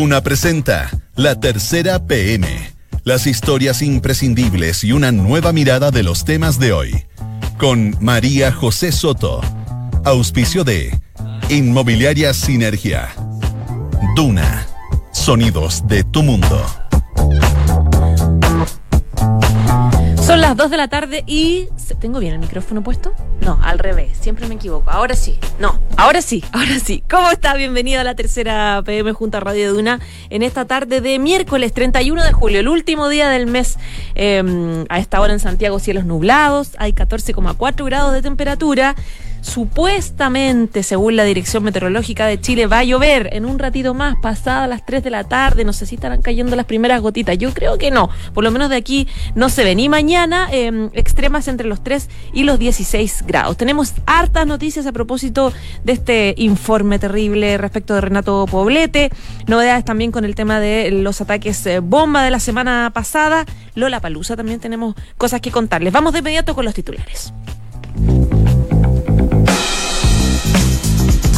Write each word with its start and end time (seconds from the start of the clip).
Duna 0.00 0.22
presenta 0.22 0.88
La 1.14 1.38
Tercera 1.38 2.06
PM. 2.06 2.48
Las 3.04 3.26
historias 3.26 3.82
imprescindibles 3.82 4.82
y 4.82 4.92
una 4.92 5.12
nueva 5.12 5.52
mirada 5.52 5.90
de 5.90 6.02
los 6.02 6.24
temas 6.24 6.58
de 6.58 6.72
hoy. 6.72 7.04
Con 7.58 7.94
María 8.00 8.50
José 8.50 8.92
Soto. 8.92 9.42
Auspicio 10.06 10.64
de 10.64 10.98
Inmobiliaria 11.50 12.32
Sinergia. 12.32 13.10
Duna. 14.16 14.66
Sonidos 15.12 15.86
de 15.86 16.02
tu 16.02 16.22
mundo. 16.22 16.64
Son 20.26 20.40
las 20.40 20.56
2 20.56 20.70
de 20.70 20.76
la 20.78 20.88
tarde 20.88 21.24
y... 21.26 21.68
¿Tengo 22.00 22.20
bien 22.20 22.32
el 22.32 22.38
micrófono 22.38 22.82
puesto? 22.82 23.12
No, 23.40 23.58
al 23.62 23.78
revés, 23.78 24.18
siempre 24.20 24.46
me 24.46 24.56
equivoco. 24.56 24.90
Ahora 24.90 25.14
sí. 25.14 25.38
No, 25.58 25.80
ahora 25.96 26.20
sí, 26.20 26.44
ahora 26.52 26.78
sí. 26.78 27.02
¿Cómo 27.08 27.30
está? 27.30 27.54
Bienvenido 27.54 28.00
a 28.00 28.04
la 28.04 28.14
tercera 28.14 28.82
PM 28.84 29.12
junto 29.12 29.38
a 29.38 29.40
Radio 29.40 29.72
Duna 29.72 29.98
en 30.28 30.42
esta 30.42 30.66
tarde 30.66 31.00
de 31.00 31.18
miércoles 31.18 31.72
31 31.72 32.22
de 32.22 32.32
julio, 32.32 32.60
el 32.60 32.68
último 32.68 33.08
día 33.08 33.28
del 33.30 33.46
mes. 33.46 33.78
Em, 34.14 34.84
a 34.88 34.98
esta 34.98 35.20
hora 35.20 35.32
en 35.32 35.40
Santiago 35.40 35.78
cielos 35.78 36.04
nublados, 36.04 36.72
hay 36.78 36.92
14,4 36.92 37.84
grados 37.86 38.12
de 38.12 38.22
temperatura 38.22 38.94
supuestamente, 39.40 40.82
según 40.82 41.16
la 41.16 41.24
Dirección 41.24 41.64
Meteorológica 41.64 42.26
de 42.26 42.40
Chile, 42.40 42.66
va 42.66 42.78
a 42.78 42.84
llover 42.84 43.30
en 43.32 43.44
un 43.44 43.58
ratito 43.58 43.94
más, 43.94 44.16
pasada 44.22 44.66
las 44.66 44.84
3 44.86 45.02
de 45.02 45.10
la 45.10 45.24
tarde. 45.24 45.64
No 45.64 45.72
sé 45.72 45.86
si 45.86 45.94
estarán 45.94 46.22
cayendo 46.22 46.56
las 46.56 46.66
primeras 46.66 47.00
gotitas. 47.00 47.38
Yo 47.38 47.52
creo 47.52 47.78
que 47.78 47.90
no. 47.90 48.10
Por 48.34 48.44
lo 48.44 48.50
menos 48.50 48.70
de 48.70 48.76
aquí 48.76 49.08
no 49.34 49.48
se 49.48 49.64
ven. 49.64 49.80
Y 49.80 49.88
mañana, 49.88 50.48
em, 50.50 50.90
extremas 50.92 51.48
entre 51.48 51.66
los 51.66 51.82
3 51.82 52.08
y 52.32 52.44
los 52.44 52.58
16 52.58 53.24
grados. 53.26 53.56
Tenemos 53.56 53.94
hartas 54.06 54.46
noticias 54.46 54.86
a 54.86 54.92
propósito 54.92 55.52
de 55.84 55.92
este 55.92 56.34
informe 56.36 56.98
terrible 56.98 57.58
respecto 57.58 57.94
de 57.94 58.00
Renato 58.00 58.46
Poblete. 58.50 59.10
Novedades 59.46 59.84
también 59.84 60.12
con 60.12 60.24
el 60.24 60.34
tema 60.34 60.60
de 60.60 60.90
los 60.90 61.20
ataques 61.20 61.66
eh, 61.66 61.80
bomba 61.80 62.22
de 62.22 62.30
la 62.30 62.40
semana 62.40 62.90
pasada. 62.92 63.44
Lola 63.74 64.00
Palusa 64.00 64.36
también 64.36 64.60
tenemos 64.60 64.94
cosas 65.16 65.40
que 65.40 65.50
contarles. 65.50 65.92
Vamos 65.92 66.12
de 66.12 66.20
inmediato 66.20 66.54
con 66.54 66.64
los 66.64 66.74
titulares. 66.74 67.32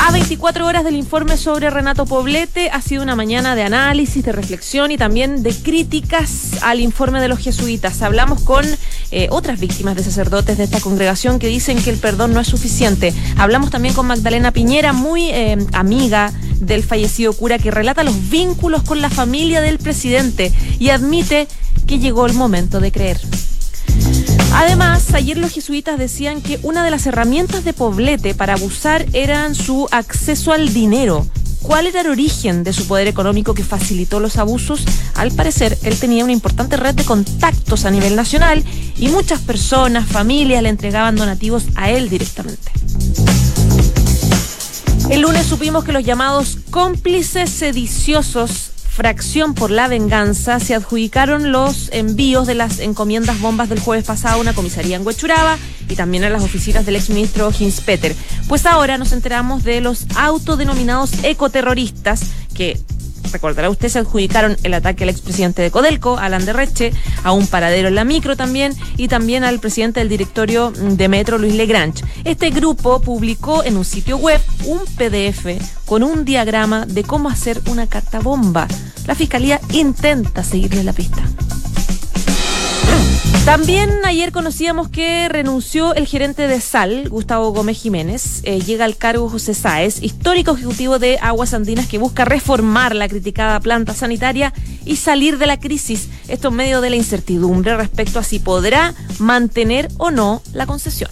A 0.05 0.11
24 0.11 0.67
horas 0.67 0.83
del 0.83 0.97
informe 0.97 1.37
sobre 1.37 1.71
Renato 1.71 2.07
Poblete 2.07 2.71
ha 2.71 2.83
sido 2.83 3.05
una 3.05 3.15
mañana 3.15 3.55
de 3.55 3.63
análisis, 3.63 4.25
de 4.25 4.33
reflexión 4.33 4.91
y 4.91 4.97
también 4.97 5.45
de 5.45 5.55
críticas 5.55 6.61
al 6.61 6.81
informe 6.81 7.21
de 7.21 7.29
los 7.29 7.39
jesuitas. 7.39 8.03
Hablamos 8.03 8.43
con 8.43 8.65
eh, 9.13 9.29
otras 9.31 9.61
víctimas 9.61 9.95
de 9.95 10.03
sacerdotes 10.03 10.59
de 10.59 10.65
esta 10.65 10.81
congregación 10.81 11.39
que 11.39 11.47
dicen 11.47 11.81
que 11.81 11.91
el 11.91 11.99
perdón 11.99 12.35
no 12.35 12.41
es 12.41 12.49
suficiente. 12.49 13.15
Hablamos 13.37 13.71
también 13.71 13.95
con 13.95 14.09
Magdalena 14.09 14.51
Piñera, 14.51 14.93
muy 14.93 15.31
eh, 15.31 15.57
amiga 15.73 16.33
del 16.57 16.83
fallecido 16.83 17.33
cura, 17.33 17.61
que 17.61 17.71
relata 17.71 18.03
los 18.03 18.29
vínculos 18.29 18.83
con 18.83 19.01
la 19.03 19.09
familia 19.09 19.61
del 19.61 19.79
presidente 19.79 20.53
y 20.81 20.91
admite 20.91 21.47
que 21.87 22.01
llegó 22.01 22.27
el 22.27 22.35
momento 22.35 22.81
de 22.81 22.91
creer. 22.91 23.21
Además, 24.55 25.15
ayer 25.15 25.39
los 25.39 25.53
jesuitas 25.53 25.99
decían 25.99 26.43
que 26.43 26.61
una 26.63 26.85
de 26.85 26.91
las 26.91 27.07
herramientas 27.07 27.65
de 27.65 27.73
Poblete 27.73 28.35
para 28.35 28.55
abusar 28.55 29.07
eran 29.13 29.55
su 29.55 29.89
acceso 29.91 30.53
al 30.53 30.73
dinero. 30.75 31.27
¿Cuál 31.63 31.87
era 31.87 32.01
el 32.01 32.09
origen 32.09 32.65
de 32.65 32.73
su 32.73 32.87
poder 32.87 33.07
económico 33.07 33.55
que 33.55 33.65
facilitó 33.65 34.21
los 34.21 34.37
abusos? 34.37 34.85
Al 35.15 35.31
parecer, 35.31 35.79
él 35.85 35.99
tenía 35.99 36.25
una 36.25 36.33
importante 36.33 36.77
red 36.77 36.95
de 36.95 37.05
contactos 37.05 37.85
a 37.85 37.91
nivel 37.91 38.17
nacional 38.17 38.65
y 38.97 39.09
muchas 39.09 39.41
personas, 39.41 40.07
familias 40.07 40.63
le 40.63 40.69
entregaban 40.69 41.17
donativos 41.17 41.65
a 41.77 41.91
él 41.91 42.11
directamente. 42.11 42.73
El 45.09 45.21
lunes 45.21 45.47
supimos 45.47 45.85
que 45.85 45.93
los 45.93 46.05
llamados 46.05 46.59
cómplices 46.71 47.49
sediciosos 47.51 48.72
Fracción 48.95 49.55
por 49.55 49.71
la 49.71 49.89
Venganza 49.89 50.61
se 50.61 50.75
adjudicaron 50.75 51.51
los 51.51 51.89
envíos 51.93 52.47
de 52.47 52.55
las 52.55 52.79
encomiendas 52.79 53.41
bombas 53.41 53.71
del 53.71 53.81
jueves 53.81 54.05
pasado 54.05 54.35
a 54.35 54.41
una 54.41 54.53
comisaría 54.53 54.97
en 54.97 55.07
Huechuraba 55.07 55.57
y 55.89 55.97
también 55.97 56.25
a 56.25 56.29
las 56.29 56.43
oficinas 56.43 56.85
del 56.85 56.97
exministro 56.97 57.51
Hins 57.59 57.81
Peter. 57.81 58.15
Pues 58.49 58.67
ahora 58.67 58.99
nos 58.99 59.13
enteramos 59.13 59.65
de 59.65 59.81
los 59.81 60.05
autodenominados 60.15 61.25
ecoterroristas 61.25 62.21
que 62.55 62.79
recordará 63.31 63.71
usted, 63.71 63.89
se 63.89 63.99
adjudicaron 63.99 64.57
el 64.63 64.75
ataque 64.75 65.05
al 65.05 65.11
expresidente 65.11 65.63
de 65.63 65.71
Codelco, 65.71 66.19
Alan 66.19 66.45
Derreche, 66.45 66.93
a 67.23 67.33
un 67.33 67.47
paradero 67.47 67.89
en 67.89 67.95
la 67.95 68.05
micro 68.05 68.37
también, 68.37 68.75
y 68.97 69.09
también 69.09 69.45
al 69.45 69.61
presidente 69.61 70.01
del 70.01 70.09
directorio 70.09 70.71
de 70.71 71.09
Metro, 71.09 71.39
Luis 71.39 71.55
Legrange. 71.55 72.05
Este 72.25 72.51
grupo 72.51 73.01
publicó 73.01 73.65
en 73.65 73.77
un 73.77 73.85
sitio 73.85 74.17
web 74.17 74.41
un 74.67 74.81
PDF 74.97 75.47
con 75.85 76.03
un 76.03 76.25
diagrama 76.25 76.87
de 76.87 77.05
cómo 77.05 77.29
hacer 77.29 77.61
una 77.67 77.87
carta 77.87 78.21
bomba. 78.21 78.67
La 79.07 79.15
fiscalía 79.15 79.61
intenta 79.73 80.43
seguirle 80.43 80.85
la 80.85 80.93
pista. 80.93 81.23
También 83.45 83.91
ayer 84.05 84.31
conocíamos 84.31 84.89
que 84.89 85.29
renunció 85.29 85.97
el 85.97 86.07
gerente 86.07 86.47
de 86.47 86.61
Sal, 86.61 87.09
Gustavo 87.09 87.53
Gómez 87.53 87.77
Jiménez. 87.77 88.41
Eh, 88.45 88.61
llega 88.61 88.85
al 88.85 88.97
cargo 88.97 89.29
José 89.29 89.53
Sáez, 89.53 90.01
histórico 90.01 90.53
ejecutivo 90.53 91.01
de 91.01 91.19
Aguas 91.21 91.53
Andinas, 91.53 91.89
que 91.89 91.99
busca 91.99 92.25
reformar 92.25 92.95
la 92.95 93.09
criticada 93.09 93.59
planta 93.59 93.95
sanitaria 93.95 94.53
y 94.85 94.95
salir 94.95 95.39
de 95.39 95.47
la 95.47 95.59
crisis. 95.59 96.09
Esto 96.29 96.49
en 96.49 96.55
medio 96.55 96.81
de 96.81 96.91
la 96.91 96.97
incertidumbre 96.97 97.77
respecto 97.77 98.21
a 98.21 98.23
si 98.23 98.39
podrá 98.39 98.95
mantener 99.19 99.89
o 99.99 100.13
no 100.13 100.41
la 100.53 100.67
concesión. 100.67 101.11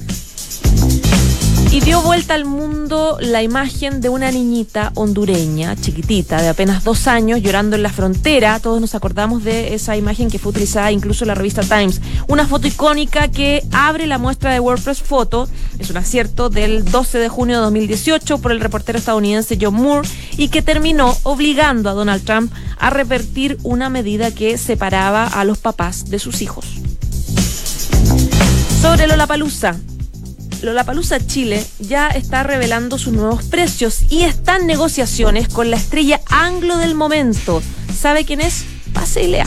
Y 1.73 1.81
dio 1.81 2.03
vuelta 2.03 2.35
al 2.35 2.47
mundo 2.47 3.17
la 3.21 3.45
imagen 3.45 4.01
de 4.01 4.09
una 4.09 4.33
niñita 4.33 4.91
hondureña, 4.97 5.77
chiquitita, 5.77 6.43
de 6.43 6.49
apenas 6.49 6.83
dos 6.83 7.07
años, 7.07 7.41
llorando 7.41 7.77
en 7.77 7.85
la 7.85 7.91
frontera. 7.91 8.59
Todos 8.59 8.81
nos 8.81 8.97
acordamos 8.97 9.45
de 9.45 9.73
esa 9.73 9.97
imagen 9.97 10.31
que 10.31 10.41
fue 10.41 10.51
utilizada 10.51 10.91
incluso 10.91 11.23
en 11.23 11.29
la 11.29 11.37
revista 11.37 11.63
Times. 11.63 12.01
Una 12.27 12.45
foto 12.49 12.67
icónica 12.67 13.29
que 13.29 13.63
abre 13.71 14.09
la 14.09 14.19
muestra 14.19 14.53
de 14.53 14.59
WordPress 14.59 15.01
Photo. 15.01 15.49
Es 15.79 15.91
un 15.91 15.97
acierto 15.99 16.51
del 16.51 16.85
12 16.85 17.19
de 17.19 17.29
junio 17.29 17.59
de 17.59 17.63
2018 17.63 18.39
por 18.39 18.51
el 18.51 18.59
reportero 18.59 18.99
estadounidense 18.99 19.57
John 19.61 19.75
Moore 19.75 20.09
y 20.37 20.49
que 20.49 20.63
terminó 20.63 21.17
obligando 21.23 21.89
a 21.89 21.95
Donald 21.95 22.25
Trump 22.25 22.53
a 22.81 22.91
revertir 22.91 23.59
una 23.63 23.91
medida 23.91 24.33
que 24.33 24.59
separaba 24.59 25.29
a 25.29 25.45
los 25.45 25.59
papás 25.59 26.11
de 26.11 26.19
sus 26.19 26.43
hijos. 26.43 26.67
Sobre 28.83 29.07
Lollapalooza, 29.07 29.77
Lollapalooza 30.63 31.19
Chile 31.27 31.65
ya 31.79 32.09
está 32.09 32.43
revelando 32.43 32.99
sus 32.99 33.13
nuevos 33.13 33.45
precios 33.45 34.01
y 34.11 34.23
está 34.23 34.57
en 34.57 34.67
negociaciones 34.67 35.49
con 35.49 35.71
la 35.71 35.77
estrella 35.77 36.21
anglo 36.27 36.77
del 36.77 36.95
momento. 36.95 37.63
¿Sabe 37.95 38.25
quién 38.25 38.41
es? 38.41 38.65
Pase 38.93 39.23
y 39.23 39.29
lea. 39.29 39.47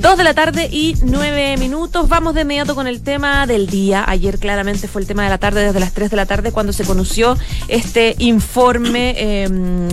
Dos 0.00 0.16
de 0.16 0.22
la 0.22 0.32
tarde 0.32 0.68
y 0.70 0.94
nueve 1.02 1.56
minutos. 1.56 2.08
Vamos 2.08 2.34
de 2.34 2.42
inmediato 2.42 2.76
con 2.76 2.86
el 2.86 3.00
tema 3.02 3.46
del 3.48 3.66
día. 3.66 4.04
Ayer 4.06 4.38
claramente 4.38 4.86
fue 4.86 5.02
el 5.02 5.08
tema 5.08 5.24
de 5.24 5.30
la 5.30 5.38
tarde, 5.38 5.64
desde 5.64 5.80
las 5.80 5.92
tres 5.92 6.10
de 6.10 6.16
la 6.16 6.24
tarde, 6.24 6.52
cuando 6.52 6.72
se 6.72 6.84
conoció 6.84 7.36
este 7.66 8.14
informe. 8.18 9.14
Eh, 9.16 9.88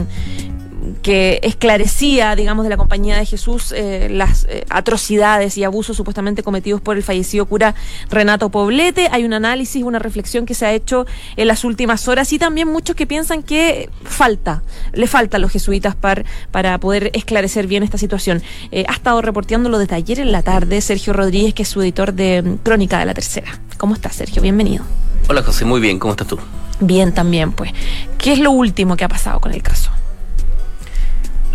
que 1.06 1.40
esclarecía, 1.44 2.36
digamos, 2.36 2.64
de 2.64 2.72
la 2.72 2.78
Compañía 2.78 3.18
de 3.18 3.28
Jesús 3.28 3.72
eh, 3.78 4.08
las 4.10 4.46
eh, 4.50 4.66
atrocidades 4.72 5.56
y 5.56 5.64
abusos 5.64 5.96
supuestamente 5.96 6.42
cometidos 6.42 6.82
por 6.82 6.98
el 6.98 7.04
fallecido 7.04 7.46
cura 7.46 7.76
Renato 8.10 8.50
Poblete. 8.50 9.08
Hay 9.12 9.24
un 9.24 9.34
análisis, 9.34 9.84
una 9.84 10.00
reflexión 10.00 10.48
que 10.48 10.56
se 10.56 10.66
ha 10.66 10.74
hecho 10.74 11.06
en 11.36 11.48
las 11.48 11.64
últimas 11.64 12.08
horas 12.08 12.34
y 12.34 12.40
también 12.40 12.70
muchos 12.70 12.96
que 12.96 13.06
piensan 13.06 13.44
que 13.44 13.92
falta, 14.04 14.64
le 14.94 15.06
falta 15.06 15.38
a 15.38 15.40
los 15.40 15.52
jesuitas 15.52 15.96
para, 15.96 16.24
para 16.50 16.80
poder 16.80 17.12
esclarecer 17.14 17.68
bien 17.68 17.84
esta 17.84 18.00
situación. 18.00 18.42
Eh, 18.72 18.86
ha 18.88 18.94
estado 18.94 19.22
reporteándolo 19.22 19.78
desde 19.78 19.94
ayer 19.94 20.20
en 20.20 20.32
la 20.32 20.42
tarde 20.42 20.82
Sergio 20.82 21.14
Rodríguez, 21.14 21.54
que 21.54 21.62
es 21.62 21.70
su 21.70 21.84
editor 21.84 22.14
de 22.14 22.58
Crónica 22.64 22.98
de 22.98 23.06
la 23.06 23.14
Tercera. 23.14 23.60
¿Cómo 23.78 23.94
estás, 23.94 24.16
Sergio? 24.16 24.42
Bienvenido. 24.42 24.84
Hola, 25.30 25.44
José. 25.44 25.66
Muy 25.66 25.82
bien. 25.82 26.00
¿Cómo 26.00 26.14
estás 26.14 26.28
tú? 26.28 26.40
Bien, 26.80 27.14
también, 27.14 27.52
pues. 27.52 27.72
¿Qué 28.18 28.34
es 28.34 28.40
lo 28.40 28.50
último 28.50 28.98
que 28.98 29.04
ha 29.04 29.10
pasado 29.10 29.40
con 29.40 29.54
el 29.54 29.62
caso? 29.62 29.92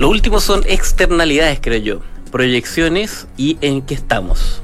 Lo 0.00 0.08
último 0.08 0.40
son 0.40 0.62
externalidades, 0.66 1.58
creo 1.60 1.78
yo, 1.78 2.00
proyecciones 2.32 3.26
y 3.36 3.58
en 3.60 3.82
qué 3.82 3.92
estamos. 3.92 4.62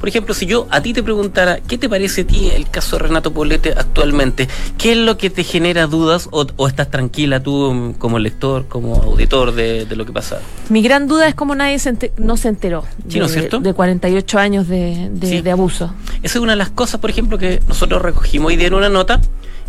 Por 0.00 0.08
ejemplo, 0.08 0.34
si 0.34 0.46
yo 0.46 0.66
a 0.70 0.80
ti 0.80 0.92
te 0.92 1.02
preguntara, 1.02 1.60
¿qué 1.60 1.78
te 1.78 1.88
parece 1.88 2.22
a 2.22 2.26
ti 2.26 2.50
el 2.54 2.68
caso 2.70 2.96
de 2.96 3.04
Renato 3.04 3.32
Poblete 3.32 3.72
actualmente? 3.76 4.48
¿Qué 4.76 4.92
es 4.92 4.98
lo 4.98 5.16
que 5.18 5.30
te 5.30 5.44
genera 5.44 5.86
dudas 5.86 6.28
o, 6.30 6.46
estás 6.68 6.90
tranquila 6.90 7.42
tú 7.42 7.94
como 7.98 8.18
lector, 8.18 8.66
como 8.66 8.96
auditor 8.96 9.52
de, 9.52 9.86
lo 9.96 10.06
que 10.06 10.12
pasa? 10.12 10.38
Mi 10.68 10.82
gran 10.82 11.08
duda 11.08 11.28
es 11.28 11.34
cómo 11.34 11.54
nadie 11.54 11.78
no 12.18 12.36
se 12.36 12.48
enteró 12.48 12.84
de, 13.04 13.18
¿no 13.18 13.26
es 13.26 13.32
cierto? 13.32 13.60
de 13.60 13.74
48 13.74 14.38
años 14.38 14.68
de, 14.68 15.10
de 15.10 15.50
abuso. 15.50 15.92
Esa 16.22 16.38
es 16.38 16.42
una 16.42 16.52
de 16.52 16.58
las 16.58 16.70
cosas, 16.70 17.00
por 17.00 17.10
ejemplo, 17.10 17.38
que 17.38 17.60
nosotros 17.66 18.02
recogimos 18.02 18.48
hoy 18.48 18.56
día 18.56 18.68
en 18.68 18.74
una 18.74 18.88
nota 18.88 19.20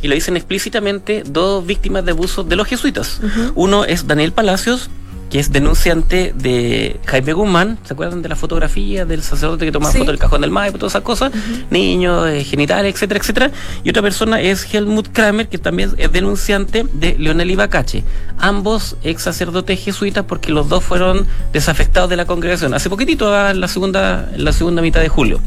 y 0.01 0.07
lo 0.07 0.15
dicen 0.15 0.37
explícitamente 0.37 1.23
dos 1.25 1.65
víctimas 1.65 2.05
de 2.05 2.11
abuso 2.11 2.43
de 2.43 2.55
los 2.55 2.67
jesuitas. 2.67 3.19
Uno 3.55 3.85
es 3.85 4.07
Daniel 4.07 4.31
Palacios 4.31 4.89
que 5.29 5.39
es 5.39 5.51
denunciante 5.51 6.33
de 6.35 6.99
Jaime 7.05 7.33
Guzmán, 7.33 7.77
¿se 7.83 7.93
acuerdan 7.93 8.21
de 8.21 8.29
la 8.29 8.35
fotografía 8.35 9.05
del 9.05 9.21
sacerdote 9.21 9.65
que 9.65 9.71
tomaba 9.71 9.91
Sí. 9.91 9.99
foto 9.99 10.11
del 10.11 10.19
cajón 10.19 10.41
del 10.41 10.49
Maipo, 10.51 10.77
todas 10.79 10.93
esas 10.93 11.03
cosas? 11.03 11.31
Niños, 11.69 12.27
eh, 12.29 12.43
genitales, 12.43 12.95
etcétera, 12.95 13.19
etcétera. 13.19 13.51
Y 13.83 13.89
otra 13.91 14.01
persona 14.01 14.41
es 14.41 14.65
Helmut 14.73 15.09
Kramer, 15.11 15.47
que 15.47 15.57
también 15.59 15.91
es 15.97 16.11
denunciante 16.11 16.85
de 16.93 17.15
Leonel 17.19 17.51
Ibacache. 17.51 18.03
Ambos 18.39 18.95
ex 19.03 19.21
sacerdotes 19.21 19.79
jesuitas 19.79 20.25
porque 20.27 20.51
los 20.51 20.67
dos 20.67 20.83
fueron 20.83 21.27
desafectados 21.53 22.09
de 22.09 22.15
la 22.15 22.25
congregación. 22.25 22.73
Hace 22.73 22.89
poquitito, 22.89 23.33
ah, 23.33 23.51
en 23.51 23.61
la 23.61 23.67
segunda, 23.67 24.29
en 24.33 24.43
la 24.43 24.51
segunda 24.53 24.81
mitad 24.81 25.01
de 25.01 25.09
julio. 25.09 25.39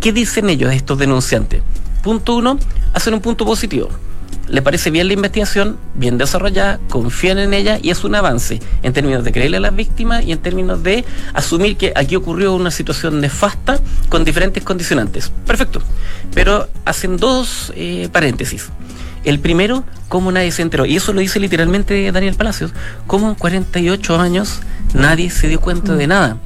¿Qué 0.00 0.12
dicen 0.12 0.50
ellos, 0.50 0.72
estos 0.72 0.98
denunciantes? 0.98 1.62
Punto 2.02 2.34
uno, 2.34 2.58
hacen 2.92 3.14
un 3.14 3.20
punto 3.20 3.44
positivo. 3.46 3.88
Le 4.48 4.60
parece 4.60 4.90
bien 4.90 5.06
la 5.06 5.14
investigación, 5.14 5.78
bien 5.94 6.18
desarrollada, 6.18 6.78
confían 6.88 7.38
en 7.38 7.54
ella 7.54 7.78
y 7.80 7.90
es 7.90 8.04
un 8.04 8.14
avance 8.14 8.60
en 8.82 8.92
términos 8.92 9.24
de 9.24 9.32
creerle 9.32 9.58
a 9.58 9.60
las 9.60 9.74
víctimas 9.74 10.24
y 10.24 10.32
en 10.32 10.38
términos 10.38 10.82
de 10.82 11.04
asumir 11.32 11.76
que 11.76 11.92
aquí 11.94 12.16
ocurrió 12.16 12.54
una 12.54 12.70
situación 12.70 13.20
nefasta 13.20 13.80
con 14.08 14.24
diferentes 14.24 14.62
condicionantes. 14.62 15.32
Perfecto. 15.46 15.80
Pero 16.34 16.68
hacen 16.84 17.16
dos 17.16 17.72
eh, 17.76 18.08
paréntesis. 18.12 18.68
El 19.24 19.38
primero, 19.38 19.84
cómo 20.08 20.32
nadie 20.32 20.50
se 20.50 20.62
enteró. 20.62 20.84
Y 20.84 20.96
eso 20.96 21.12
lo 21.12 21.20
dice 21.20 21.38
literalmente 21.38 22.10
Daniel 22.10 22.34
Palacios. 22.34 22.72
Cómo 23.06 23.28
en 23.28 23.34
48 23.36 24.18
años 24.18 24.60
nadie 24.94 25.30
se 25.30 25.48
dio 25.48 25.60
cuenta 25.60 25.94
de 25.94 26.06
nada 26.08 26.36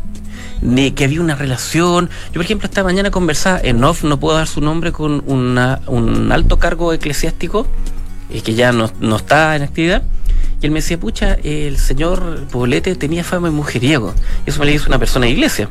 ni 0.62 0.90
que 0.92 1.04
había 1.04 1.20
una 1.20 1.34
relación. 1.34 2.10
Yo, 2.26 2.34
por 2.34 2.42
ejemplo, 2.42 2.66
esta 2.66 2.82
mañana 2.84 3.10
conversaba 3.10 3.60
en 3.62 3.82
off, 3.84 4.04
no 4.04 4.18
puedo 4.18 4.36
dar 4.36 4.46
su 4.46 4.60
nombre, 4.60 4.92
con 4.92 5.22
un 5.26 5.58
alto 6.32 6.58
cargo 6.58 6.92
eclesiástico 6.92 7.66
eh, 8.30 8.40
que 8.40 8.54
ya 8.54 8.72
no, 8.72 8.90
no 9.00 9.16
está 9.16 9.56
en 9.56 9.62
actividad. 9.62 10.02
Y 10.60 10.66
él 10.66 10.72
me 10.72 10.80
decía, 10.80 10.98
pucha, 10.98 11.34
el 11.44 11.78
señor 11.78 12.46
Poblete 12.50 12.94
tenía 12.94 13.24
fama 13.24 13.48
de 13.48 13.54
mujeriego. 13.54 14.14
Y 14.46 14.50
eso 14.50 14.60
me 14.60 14.66
lo 14.66 14.72
dice 14.72 14.88
una 14.88 14.98
persona 14.98 15.26
de 15.26 15.32
iglesia. 15.32 15.68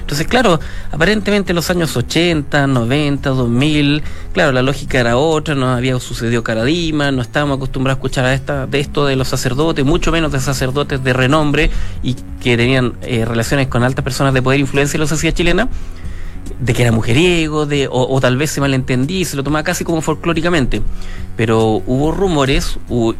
Entonces, 0.00 0.26
claro, 0.26 0.58
aparentemente 0.90 1.52
en 1.52 1.56
los 1.56 1.70
años 1.70 1.96
80, 1.96 2.66
90, 2.66 3.30
2000, 3.30 4.02
claro, 4.32 4.50
la 4.52 4.62
lógica 4.62 4.98
era 4.98 5.16
otra, 5.16 5.54
no 5.54 5.68
había 5.68 5.98
sucedido 6.00 6.42
Caradima, 6.42 7.12
no 7.12 7.22
estábamos 7.22 7.58
acostumbrados 7.58 7.96
a 7.96 8.00
escuchar 8.00 8.24
a 8.24 8.34
esta, 8.34 8.66
de 8.66 8.80
esto 8.80 9.06
de 9.06 9.14
los 9.16 9.28
sacerdotes, 9.28 9.84
mucho 9.84 10.10
menos 10.10 10.32
de 10.32 10.40
sacerdotes 10.40 11.04
de 11.04 11.12
renombre 11.12 11.70
y 12.02 12.16
que 12.42 12.56
tenían 12.56 12.94
eh, 13.02 13.24
relaciones 13.24 13.68
con 13.68 13.84
altas 13.84 14.02
personas 14.04 14.34
de 14.34 14.42
poder 14.42 14.58
influencia 14.58 14.96
en 14.96 15.02
la 15.02 15.06
sociedad 15.06 15.34
chilena, 15.34 15.68
de 16.58 16.74
que 16.74 16.82
era 16.82 16.90
mujeriego, 16.92 17.64
de, 17.66 17.86
o, 17.86 18.12
o 18.12 18.20
tal 18.20 18.36
vez 18.36 18.50
se 18.50 18.60
malentendía 18.60 19.20
y 19.20 19.24
se 19.24 19.36
lo 19.36 19.44
tomaba 19.44 19.62
casi 19.62 19.84
como 19.84 20.00
folclóricamente. 20.00 20.82
Pero 21.36 21.82
hubo 21.86 22.10
rumores 22.12 22.78
hu- 22.88 23.14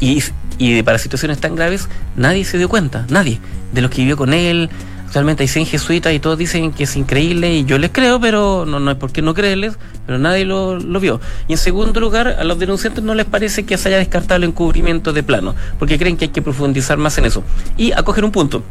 y, 0.00 0.18
y, 0.18 0.22
y 0.58 0.82
para 0.82 0.98
situaciones 0.98 1.38
tan 1.38 1.56
graves 1.56 1.88
nadie 2.16 2.44
se 2.44 2.58
dio 2.58 2.68
cuenta, 2.68 3.06
nadie, 3.08 3.40
de 3.72 3.80
los 3.80 3.90
que 3.90 4.02
vivió 4.02 4.16
con 4.16 4.34
él. 4.34 4.68
Actualmente 5.14 5.44
hay 5.44 5.48
100 5.48 5.66
jesuitas 5.66 6.12
y 6.12 6.18
todos 6.18 6.36
dicen 6.36 6.72
que 6.72 6.82
es 6.82 6.96
increíble 6.96 7.54
y 7.54 7.64
yo 7.64 7.78
les 7.78 7.92
creo, 7.92 8.18
pero 8.18 8.66
no, 8.66 8.80
no 8.80 8.90
hay 8.90 8.96
por 8.96 9.12
qué 9.12 9.22
no 9.22 9.32
creerles, 9.32 9.78
pero 10.06 10.18
nadie 10.18 10.44
lo, 10.44 10.76
lo 10.76 10.98
vio. 10.98 11.20
Y 11.46 11.52
en 11.52 11.58
segundo 11.58 12.00
lugar, 12.00 12.26
a 12.26 12.42
los 12.42 12.58
denunciantes 12.58 13.04
no 13.04 13.14
les 13.14 13.24
parece 13.24 13.62
que 13.62 13.78
se 13.78 13.90
haya 13.90 13.98
descartado 13.98 14.38
el 14.38 14.42
encubrimiento 14.42 15.12
de 15.12 15.22
plano, 15.22 15.54
porque 15.78 16.00
creen 16.00 16.16
que 16.16 16.24
hay 16.24 16.30
que 16.32 16.42
profundizar 16.42 16.98
más 16.98 17.16
en 17.18 17.26
eso. 17.26 17.44
Y 17.76 17.92
acoger 17.92 18.24
un 18.24 18.32
punto. 18.32 18.64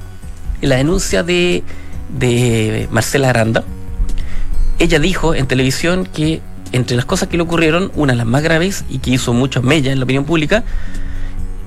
En 0.61 0.67
la 0.67 0.75
denuncia 0.75 1.23
de, 1.23 1.63
de 2.19 2.89
Marcela 2.91 3.29
Aranda, 3.29 3.63
ella 4.79 4.99
dijo 4.99 5.35
en 5.35 5.47
televisión 5.47 6.05
que 6.05 6.41
entre 6.73 6.97
las 6.97 7.05
cosas 7.05 7.29
que 7.29 7.37
le 7.37 7.43
ocurrieron, 7.43 7.89
una 7.95 8.11
de 8.11 8.17
las 8.17 8.27
más 8.27 8.43
graves 8.43 8.83
y 8.89 8.97
que 8.97 9.11
hizo 9.11 9.31
mucho 9.31 9.61
mella 9.61 9.93
en 9.93 9.99
la 9.99 10.03
opinión 10.03 10.25
pública, 10.25 10.65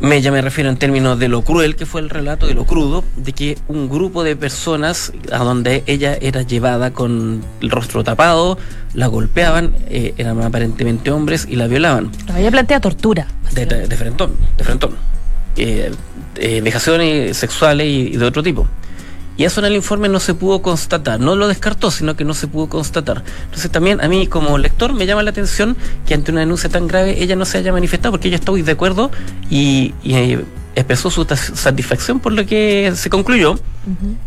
mella 0.01 0.31
me 0.31 0.43
refiero 0.43 0.71
en 0.71 0.77
términos 0.77 1.19
de 1.19 1.29
lo 1.29 1.43
cruel 1.43 1.77
que 1.77 1.87
fue 1.87 2.01
el 2.01 2.11
relato, 2.11 2.47
de 2.47 2.55
lo 2.55 2.65
crudo, 2.65 3.05
de 3.17 3.33
que 3.33 3.59
un 3.69 3.89
grupo 3.89 4.25
de 4.25 4.37
personas 4.37 5.13
a 5.33 5.39
donde 5.39 5.83
ella 5.87 6.17
era 6.21 6.43
llevada 6.43 6.93
con 6.93 7.43
el 7.61 7.71
rostro 7.71 8.05
tapado, 8.05 8.59
la 8.95 9.07
golpeaban, 9.07 9.75
eh, 9.89 10.15
eran 10.19 10.41
aparentemente 10.43 11.11
hombres 11.11 11.47
y 11.49 11.57
la 11.57 11.67
violaban 11.67 12.11
Ella 12.37 12.51
plantea 12.51 12.81
tortura. 12.81 13.27
de, 13.53 13.67
de, 13.67 13.87
de 13.87 13.97
frentón, 13.97 14.33
de 14.57 14.65
frentón. 14.65 14.97
Eh, 15.57 15.91
eh, 16.37 16.61
vejaciones 16.61 17.37
sexuales 17.37 17.87
y, 17.87 18.15
y 18.15 18.17
de 18.17 18.25
otro 18.27 18.43
tipo. 18.43 18.67
Y 19.37 19.45
eso 19.45 19.61
en 19.61 19.67
el 19.67 19.75
informe 19.75 20.09
no 20.09 20.21
se 20.21 20.35
pudo 20.35 20.63
constatar, 20.63 21.21
no 21.21 21.37
lo 21.37 21.49
descartó, 21.49 21.91
sino 21.91 22.17
que 22.17 22.25
no 22.25 22.35
se 22.35 22.47
pudo 22.49 22.69
constatar. 22.69 23.23
Entonces 23.45 23.71
también 23.71 24.01
a 24.01 24.09
mí 24.09 24.27
como 24.27 24.57
lector 24.59 24.93
me 24.95 25.07
llama 25.07 25.23
la 25.23 25.31
atención 25.31 25.77
que 26.07 26.15
ante 26.15 26.33
una 26.33 26.41
denuncia 26.41 26.71
tan 26.71 26.87
grave 26.87 27.23
ella 27.23 27.37
no 27.37 27.45
se 27.45 27.59
haya 27.59 27.73
manifestado 27.73 28.13
porque 28.13 28.29
ella 28.29 28.39
estoy 28.39 28.63
de 28.63 28.73
acuerdo 28.73 29.11
y, 29.51 29.95
y, 30.03 30.15
eh, 30.15 30.45
expresó 30.77 31.11
su 31.11 31.25
satisfacción 31.25 32.21
por 32.21 32.33
lo 32.35 32.45
que 32.45 32.93
se 32.95 33.11
concluyó. 33.11 33.59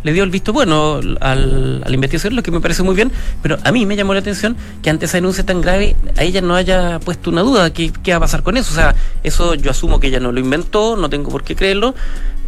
Le 0.02 0.12
dio 0.12 0.24
el 0.24 0.30
visto 0.30 0.52
bueno 0.52 0.96
al, 1.20 1.82
a 1.84 1.88
la 1.88 1.94
investigación, 1.94 2.34
lo 2.34 2.42
que 2.42 2.50
me 2.50 2.60
parece 2.60 2.82
muy 2.82 2.94
bien, 2.94 3.12
pero 3.40 3.58
a 3.62 3.70
mí 3.72 3.86
me 3.86 3.94
llamó 3.94 4.14
la 4.14 4.20
atención 4.20 4.56
que 4.82 4.90
ante 4.90 5.04
esa 5.04 5.18
denuncia 5.18 5.44
tan 5.44 5.60
grave 5.60 5.96
a 6.16 6.24
ella 6.24 6.40
no 6.40 6.56
haya 6.56 6.98
puesto 6.98 7.30
una 7.30 7.42
duda, 7.42 7.72
¿qué, 7.72 7.92
qué 8.02 8.10
va 8.12 8.16
a 8.16 8.20
pasar 8.20 8.42
con 8.42 8.56
eso? 8.56 8.72
O 8.72 8.74
sea, 8.74 8.96
eso 9.22 9.54
yo 9.54 9.70
asumo 9.70 10.00
que 10.00 10.08
ella 10.08 10.18
no 10.18 10.32
lo 10.32 10.40
inventó, 10.40 10.96
no 10.96 11.08
tengo 11.08 11.30
por 11.30 11.44
qué 11.44 11.54
creerlo, 11.54 11.94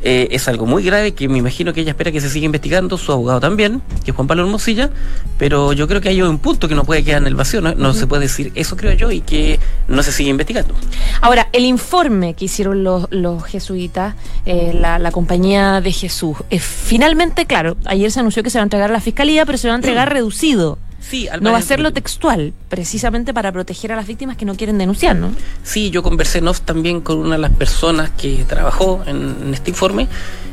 eh, 0.02 0.28
es 0.30 0.48
algo 0.48 0.66
muy 0.66 0.82
grave 0.82 1.12
que 1.12 1.28
me 1.28 1.38
imagino 1.38 1.72
que 1.72 1.80
ella 1.80 1.90
espera 1.90 2.10
que 2.10 2.20
se 2.20 2.28
siga 2.28 2.46
investigando, 2.46 2.98
su 2.98 3.12
abogado 3.12 3.40
también, 3.40 3.82
que 4.04 4.10
es 4.10 4.16
Juan 4.16 4.26
Pablo 4.26 4.44
Hermosilla, 4.44 4.90
pero 5.38 5.72
yo 5.72 5.86
creo 5.88 6.00
que 6.00 6.08
hay 6.08 6.22
un 6.22 6.38
punto 6.38 6.68
que 6.68 6.74
no 6.74 6.84
puede 6.84 7.04
quedar 7.04 7.22
en 7.22 7.28
el 7.28 7.34
vacío, 7.34 7.60
no, 7.60 7.74
no 7.74 7.94
se 7.94 8.06
puede 8.06 8.22
decir 8.22 8.52
eso 8.54 8.76
creo 8.76 8.92
yo 8.92 9.10
y 9.10 9.20
que 9.20 9.60
no 9.88 10.02
se 10.02 10.12
sigue 10.12 10.30
investigando. 10.30 10.74
Ahora, 11.20 11.48
el 11.52 11.64
informe 11.64 12.34
que 12.34 12.46
hicieron 12.46 12.84
los, 12.84 13.06
los 13.10 13.44
jesuitas, 13.44 14.14
eh, 14.44 14.72
la, 14.74 14.98
la 14.98 15.10
compañía 15.12 15.80
de 15.80 15.92
Jesús, 15.92 16.36
eh, 16.50 16.58
finalmente, 16.58 17.46
claro, 17.46 17.76
ayer 17.84 18.10
se 18.10 18.20
anunció 18.20 18.42
que 18.42 18.50
se 18.50 18.58
va 18.58 18.62
a 18.62 18.64
entregar 18.64 18.90
a 18.90 18.92
la 18.92 19.00
fiscalía, 19.00 19.46
pero 19.46 19.58
se 19.58 19.68
va 19.68 19.74
a 19.74 19.76
entregar 19.76 20.12
reducido. 20.12 20.78
Sí, 21.08 21.28
al 21.28 21.42
No 21.42 21.52
va 21.52 21.58
a 21.58 21.62
ser 21.62 21.80
lo 21.80 21.92
textual, 21.92 22.52
precisamente 22.68 23.34
para 23.34 23.52
proteger 23.52 23.92
a 23.92 23.96
las 23.96 24.06
víctimas 24.06 24.36
que 24.36 24.44
no 24.44 24.54
quieren 24.54 24.78
denunciar, 24.78 25.16
¿no? 25.16 25.30
Sí, 25.62 25.90
yo 25.90 26.02
conversé 26.02 26.38
en 26.38 26.48
off 26.48 26.60
también 26.60 27.00
con 27.00 27.18
una 27.18 27.32
de 27.36 27.40
las 27.42 27.50
personas 27.52 28.10
que 28.10 28.44
trabajó 28.48 29.02
en, 29.06 29.36
en 29.46 29.54
este 29.54 29.70
informe 29.70 30.08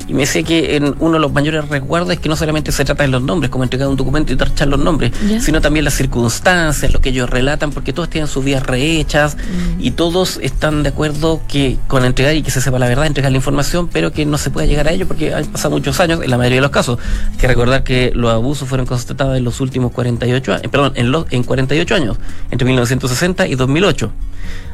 y 0.08 0.14
me 0.14 0.22
decía 0.22 0.42
que 0.42 0.76
en 0.76 0.96
uno 1.00 1.14
de 1.14 1.20
los 1.20 1.32
mayores 1.32 1.70
resguardos 1.70 2.12
es 2.12 2.20
que 2.20 2.30
no 2.30 2.36
solamente 2.36 2.72
se 2.72 2.84
trata 2.84 3.04
de 3.04 3.10
los 3.10 3.22
nombres, 3.22 3.52
como 3.52 3.64
entregar 3.64 3.88
un 3.88 3.96
documento 3.96 4.34
y 4.34 4.36
tachar 4.38 4.68
los 4.68 4.80
nombres, 4.80 5.12
Ya. 5.30 5.40
sino 5.40 5.62
también 5.62 5.86
las 5.86 5.94
circunstancias, 5.94 6.92
lo 6.92 7.00
que 7.00 7.10
ellos 7.10 7.30
relatan, 7.30 7.72
porque 7.72 7.94
todos 7.94 8.10
tienen 8.10 8.28
sus 8.28 8.44
vidas 8.44 8.64
rehechas 8.66 9.36
Mm. 9.38 9.82
y 9.82 9.92
todos 9.92 10.40
están 10.42 10.82
de 10.82 10.90
acuerdo 10.90 11.42
que 11.48 11.78
con 11.88 12.06
entregar 12.06 12.36
y 12.36 12.42
que 12.42 12.50
se 12.50 12.60
sepa 12.60 12.80
la 12.80 12.88
verdad, 12.88 13.06
entregar 13.06 13.32
la 13.32 13.38
información, 13.38 13.88
pero 13.88 14.12
que 14.12 14.26
no 14.26 14.40
se 14.40 14.50
pueda 14.50 14.66
llegar 14.66 14.88
a 14.88 14.92
ello 14.92 15.08
porque 15.08 15.34
han 15.34 15.46
pasado 15.46 15.72
muchos 15.76 16.00
años, 16.00 16.22
en 16.24 16.30
la 16.32 16.38
mayoría 16.38 16.58
de 16.58 16.62
los 16.64 16.72
casos. 16.72 16.98
Hay 17.32 17.38
que 17.38 17.48
recordar 17.48 17.84
que 17.84 18.12
los 18.16 18.32
abusos 18.34 18.68
fueron 18.68 18.88
constatados 18.88 19.38
en 19.38 19.44
los 19.44 19.62
últimos 19.62 19.92
48 19.92 20.39
años, 20.48 20.62
perdón, 20.72 20.94
en, 20.96 21.12
los, 21.12 21.26
en 21.32 21.44
48 21.44 21.96
años, 21.96 22.18
entre 22.52 22.66
1960 22.66 23.48
y 23.48 23.56
2008. 23.56 24.12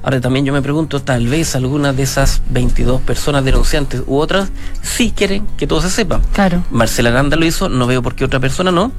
Ahora 0.05 0.21
también 0.21 0.45
yo 0.45 0.53
me 0.53 0.61
pregunto, 0.61 1.01
tal 1.01 1.27
vez 1.27 1.55
algunas 1.55 1.97
de 1.97 2.03
esas 2.03 2.43
22 2.51 3.01
personas 3.01 3.43
denunciantes 3.43 4.03
u 4.05 4.17
otras 4.17 4.51
sí 4.83 5.11
quieren 5.15 5.47
que 5.57 5.65
todo 5.65 5.81
se 5.81 5.89
sepa. 5.89 6.21
Claro. 6.31 6.63
Marcela 6.69 7.09
Aranda 7.09 7.35
lo 7.37 7.45
hizo, 7.45 7.69
no 7.69 7.87
veo 7.87 8.03
por 8.03 8.13
qué 8.13 8.23
otra 8.23 8.39
persona 8.39 8.71
no, 8.71 8.91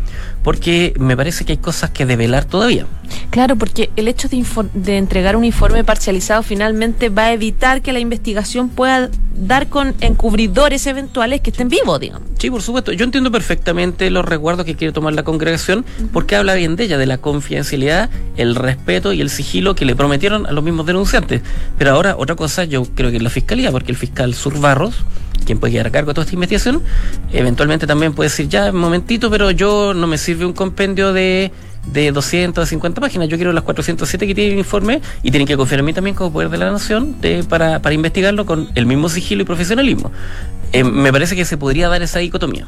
porque 0.42 0.94
me 0.98 1.16
parece 1.16 1.44
que 1.44 1.52
hay 1.52 1.58
cosas 1.58 1.90
que 1.90 2.06
develar 2.06 2.44
todavía. 2.44 2.86
Claro, 3.30 3.54
porque 3.54 3.90
el 3.94 4.08
hecho 4.08 4.28
de 4.28 4.96
entregar 4.96 5.36
un 5.36 5.44
informe 5.44 5.84
parcializado 5.84 6.42
finalmente 6.42 7.08
va 7.08 7.26
a 7.26 7.32
evitar 7.32 7.82
que 7.82 7.92
la 7.92 8.00
investigación 8.00 8.68
pueda 8.68 9.08
dar 9.36 9.68
con 9.68 9.94
encubridores 10.00 10.86
eventuales 10.86 11.40
que 11.40 11.50
estén 11.50 11.68
vivos, 11.68 12.00
digamos. 12.00 12.28
Sí, 12.38 12.50
por 12.50 12.62
supuesto. 12.62 12.92
Yo 12.92 13.04
entiendo 13.04 13.30
perfectamente 13.30 14.10
los 14.10 14.24
resguardos 14.24 14.66
que 14.66 14.74
quiere 14.74 14.92
tomar 14.92 15.14
la 15.14 15.22
congregación 15.22 15.84
porque 16.12 16.34
habla 16.36 16.54
bien 16.56 16.76
de 16.76 16.84
ella, 16.84 16.98
de 16.98 17.06
la 17.06 17.18
confidencialidad, 17.18 18.10
el 18.36 18.54
respeto 18.54 19.12
y 19.12 19.20
el 19.20 19.30
sigilo 19.30 19.74
que 19.74 19.84
le 19.84 19.94
prometieron 19.94 20.46
a 20.46 20.52
los 20.52 20.64
mismos 20.64 20.86
denunciantes. 20.86 21.42
Pero 21.78 21.92
ahora, 21.92 22.16
otra 22.18 22.36
cosa, 22.36 22.64
yo 22.64 22.84
creo 22.84 23.10
que 23.10 23.16
es 23.16 23.22
la 23.22 23.30
fiscalía, 23.30 23.70
porque 23.70 23.92
el 23.92 23.96
fiscal 23.96 24.34
Sur 24.34 24.58
Barros, 24.60 25.04
quien 25.44 25.58
puede 25.58 25.74
quedar 25.74 25.86
a 25.88 25.90
cargo 25.90 26.10
de 26.10 26.14
toda 26.14 26.24
esta 26.24 26.34
investigación, 26.34 26.82
eventualmente 27.32 27.86
también 27.86 28.12
puede 28.12 28.30
decir, 28.30 28.48
ya, 28.48 28.70
un 28.70 28.76
momentito, 28.76 29.30
pero 29.30 29.50
yo 29.50 29.94
no 29.94 30.06
me 30.06 30.18
sirve 30.18 30.44
un 30.44 30.52
compendio 30.52 31.12
de 31.12 31.52
de 31.86 32.12
250 32.12 33.00
páginas. 33.00 33.28
Yo 33.28 33.36
quiero 33.36 33.52
las 33.52 33.64
407 33.64 34.26
que 34.26 34.34
tiene 34.34 34.52
el 34.52 34.58
informe 34.58 35.00
y 35.22 35.30
tienen 35.30 35.46
que 35.46 35.56
confiar 35.56 35.80
en 35.80 35.86
mí 35.86 35.92
también 35.92 36.16
como 36.16 36.32
poder 36.32 36.50
de 36.50 36.58
la 36.58 36.70
nación 36.70 37.16
para, 37.48 37.80
para 37.80 37.94
investigarlo 37.94 38.46
con 38.46 38.68
el 38.74 38.86
mismo 38.86 39.08
sigilo 39.08 39.42
y 39.42 39.44
profesionalismo. 39.44 40.10
Eh, 40.72 40.84
me 40.84 41.12
parece 41.12 41.36
que 41.36 41.44
se 41.44 41.56
podría 41.56 41.88
dar 41.88 42.02
esa 42.02 42.18
dicotomía. 42.18 42.66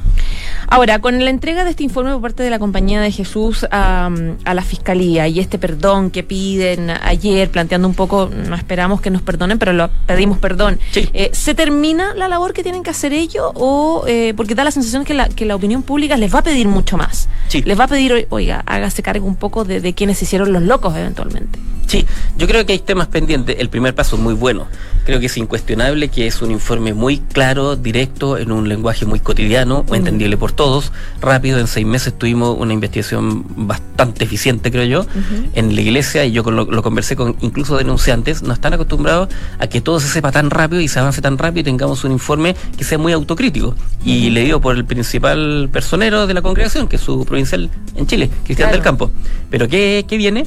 Ahora, 0.69 0.99
con 1.01 1.23
la 1.25 1.31
entrega 1.31 1.65
de 1.65 1.71
este 1.71 1.83
informe 1.83 2.13
por 2.13 2.21
parte 2.23 2.43
de 2.43 2.51
la 2.51 2.59
Compañía 2.59 3.01
de 3.01 3.11
Jesús 3.11 3.67
a, 3.71 4.11
a 4.45 4.55
la 4.55 4.63
Fiscalía 4.63 5.27
y 5.29 5.41
este 5.41 5.59
perdón 5.59 6.11
que 6.11 6.23
piden 6.23 6.91
ayer, 6.91 7.51
planteando 7.51 7.89
un 7.89 7.95
poco, 7.95 8.31
no 8.49 8.55
esperamos 8.55 9.01
que 9.01 9.11
nos 9.11 9.23
perdonen, 9.23 9.59
pero 9.59 9.73
lo 9.73 9.91
pedimos 10.07 10.39
perdón, 10.39 10.79
Sí. 10.93 11.09
eh, 11.13 11.31
¿se 11.33 11.55
termina 11.55 12.15
la 12.15 12.29
labor 12.29 12.53
que 12.53 12.63
tienen 12.63 12.83
que 12.83 12.91
hacer 12.91 13.13
ellos? 13.13 13.51
o 13.55 14.05
eh, 14.07 14.33
Porque 14.37 14.55
da 14.55 14.65
la 14.65 14.71
sensación 14.71 15.05
que 15.05 15.15
la, 15.15 15.29
que 15.29 15.45
la 15.45 15.57
opinión 15.57 15.83
pública 15.83 16.17
les 16.17 16.35
va 16.35 16.41
a 16.41 16.43
pedir 16.43 16.69
mucho 16.69 16.97
más. 16.97 17.29
Sí. 17.49 17.63
Les 17.63 17.79
va 17.79 17.85
a 17.85 17.89
pedir, 17.89 18.27
oiga, 18.31 18.63
hágase 18.67 19.03
cargo 19.03 19.27
un 19.27 19.37
poco 19.37 19.65
de, 19.65 19.81
de 19.81 19.95
quienes 19.95 20.19
se 20.19 20.25
hicieron 20.25 20.53
los 20.53 20.63
locos 20.63 20.95
eventualmente. 20.97 21.59
Sí, 21.89 22.05
yo 22.37 22.47
creo 22.47 22.67
que 22.67 22.75
hay 22.75 22.81
temas 22.81 23.09
pendientes. 23.09 23.57
El 23.59 23.71
primer 23.71 23.95
paso 23.95 24.17
es 24.17 24.23
muy 24.23 24.35
bueno. 24.35 24.67
Creo 25.07 25.21
que 25.21 25.27
es 25.27 25.37
incuestionable 25.39 26.09
que 26.09 26.27
es 26.27 26.43
un 26.43 26.51
informe 26.51 26.93
muy 26.93 27.17
claro, 27.17 27.77
directo, 27.77 28.37
en 28.37 28.53
un 28.53 28.69
lenguaje 28.69 29.07
muy 29.07 29.21
cotidiano, 29.21 29.85
muy 29.89 29.97
entendible 29.97 30.37
por 30.37 30.53
todos. 30.53 30.93
Rápido, 31.23 31.59
en 31.59 31.67
seis 31.67 31.87
meses 31.87 32.13
tuvimos 32.17 32.59
una 32.59 32.75
investigación 32.75 33.47
bastante 33.67 34.25
eficiente, 34.25 34.71
creo 34.71 34.85
yo, 34.85 35.07
en 35.55 35.75
la 35.75 35.81
iglesia, 35.81 36.27
y 36.27 36.33
yo 36.33 36.43
lo, 36.43 36.67
lo, 36.67 36.83
conversé 36.83 37.17
con 37.17 37.37
incluso 37.41 37.79
denunciantes, 37.79 38.43
no 38.43 38.53
están 38.53 38.75
acostumbrados 38.75 39.31
a 39.59 39.67
que 39.67 39.81
todo 39.81 39.99
se 39.99 40.09
sepa 40.09 40.31
tan 40.31 40.51
rápido 40.51 40.83
y 40.83 40.89
se 40.89 40.99
avance 40.99 41.23
tan 41.23 41.39
rápido 41.39 41.61
y 41.61 41.65
tengamos 41.65 42.05
un 42.05 42.13
informe 42.13 42.55
que 42.77 42.85
sea 42.85 42.99
muy 42.99 43.15
autocrítico. 43.15 43.75
Y 44.05 44.29
le 44.29 44.45
digo 44.45 44.61
por 44.61 44.77
el 44.77 44.85
principal 44.85 45.71
personero 45.73 46.27
de 46.27 46.35
la 46.35 46.43
congregación, 46.43 46.87
que 46.87 46.97
es 46.97 47.03
su 47.03 47.25
provincial 47.25 47.71
en 47.97 48.07
Chile, 48.07 48.29
Cristian 48.45 48.69
claro. 48.69 48.73
del 48.73 48.83
Campo. 48.83 49.11
Pero 49.49 49.69
¿qué, 49.69 50.05
qué 50.07 50.19
viene? 50.19 50.45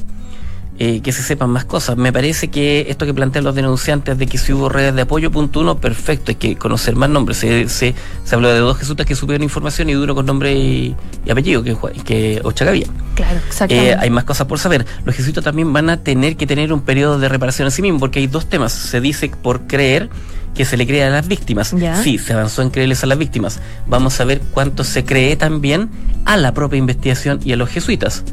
Eh, 0.84 1.00
que 1.00 1.12
se 1.12 1.22
sepan 1.22 1.48
más 1.48 1.64
cosas. 1.64 1.96
Me 1.96 2.12
parece 2.12 2.48
que 2.48 2.86
esto 2.88 3.06
que 3.06 3.14
plantean 3.14 3.44
los 3.44 3.54
denunciantes 3.54 4.18
de 4.18 4.26
que 4.26 4.36
si 4.36 4.52
hubo 4.52 4.68
redes 4.68 4.92
de 4.96 5.02
apoyo, 5.02 5.30
punto 5.30 5.60
uno, 5.60 5.78
perfecto, 5.78 6.32
hay 6.32 6.34
que 6.34 6.56
conocer 6.56 6.96
más 6.96 7.08
nombres. 7.08 7.38
Se, 7.38 7.68
se, 7.68 7.94
se 8.24 8.34
habló 8.34 8.48
de 8.48 8.58
dos 8.58 8.76
jesutas 8.78 9.06
que 9.06 9.14
supieron 9.14 9.44
información 9.44 9.88
y 9.90 9.92
duro 9.92 10.16
con 10.16 10.26
nombre 10.26 10.52
y, 10.54 10.96
y 11.24 11.30
apellido, 11.30 11.62
que, 11.62 11.76
que 12.04 12.40
Ochagavía. 12.42 12.88
Claro, 13.14 13.38
exactamente. 13.46 13.92
Eh, 13.92 13.96
hay 13.96 14.10
más 14.10 14.24
cosas 14.24 14.48
por 14.48 14.58
saber. 14.58 14.84
Los 15.04 15.14
jesuitas 15.14 15.44
también 15.44 15.72
van 15.72 15.88
a 15.88 15.98
tener 15.98 16.36
que 16.36 16.48
tener 16.48 16.72
un 16.72 16.80
periodo 16.80 17.20
de 17.20 17.28
reparación 17.28 17.68
en 17.68 17.70
sí 17.70 17.80
mismos, 17.80 18.00
porque 18.00 18.18
hay 18.18 18.26
dos 18.26 18.46
temas. 18.46 18.72
Se 18.72 19.00
dice 19.00 19.30
por 19.40 19.68
creer 19.68 20.10
que 20.54 20.64
se 20.64 20.76
le 20.76 20.86
crea 20.86 21.08
a 21.08 21.10
las 21.10 21.28
víctimas. 21.28 21.72
¿Ya? 21.72 22.02
Sí, 22.02 22.18
se 22.18 22.32
avanzó 22.32 22.62
en 22.62 22.70
creerles 22.70 23.02
a 23.02 23.06
las 23.06 23.18
víctimas. 23.18 23.60
Vamos 23.86 24.20
a 24.20 24.24
ver 24.24 24.40
cuánto 24.52 24.84
se 24.84 25.04
cree 25.04 25.36
también 25.36 25.90
a 26.24 26.36
la 26.36 26.54
propia 26.54 26.78
investigación 26.78 27.40
y 27.44 27.52
a 27.52 27.56
los 27.56 27.68
jesuitas. 27.68 28.24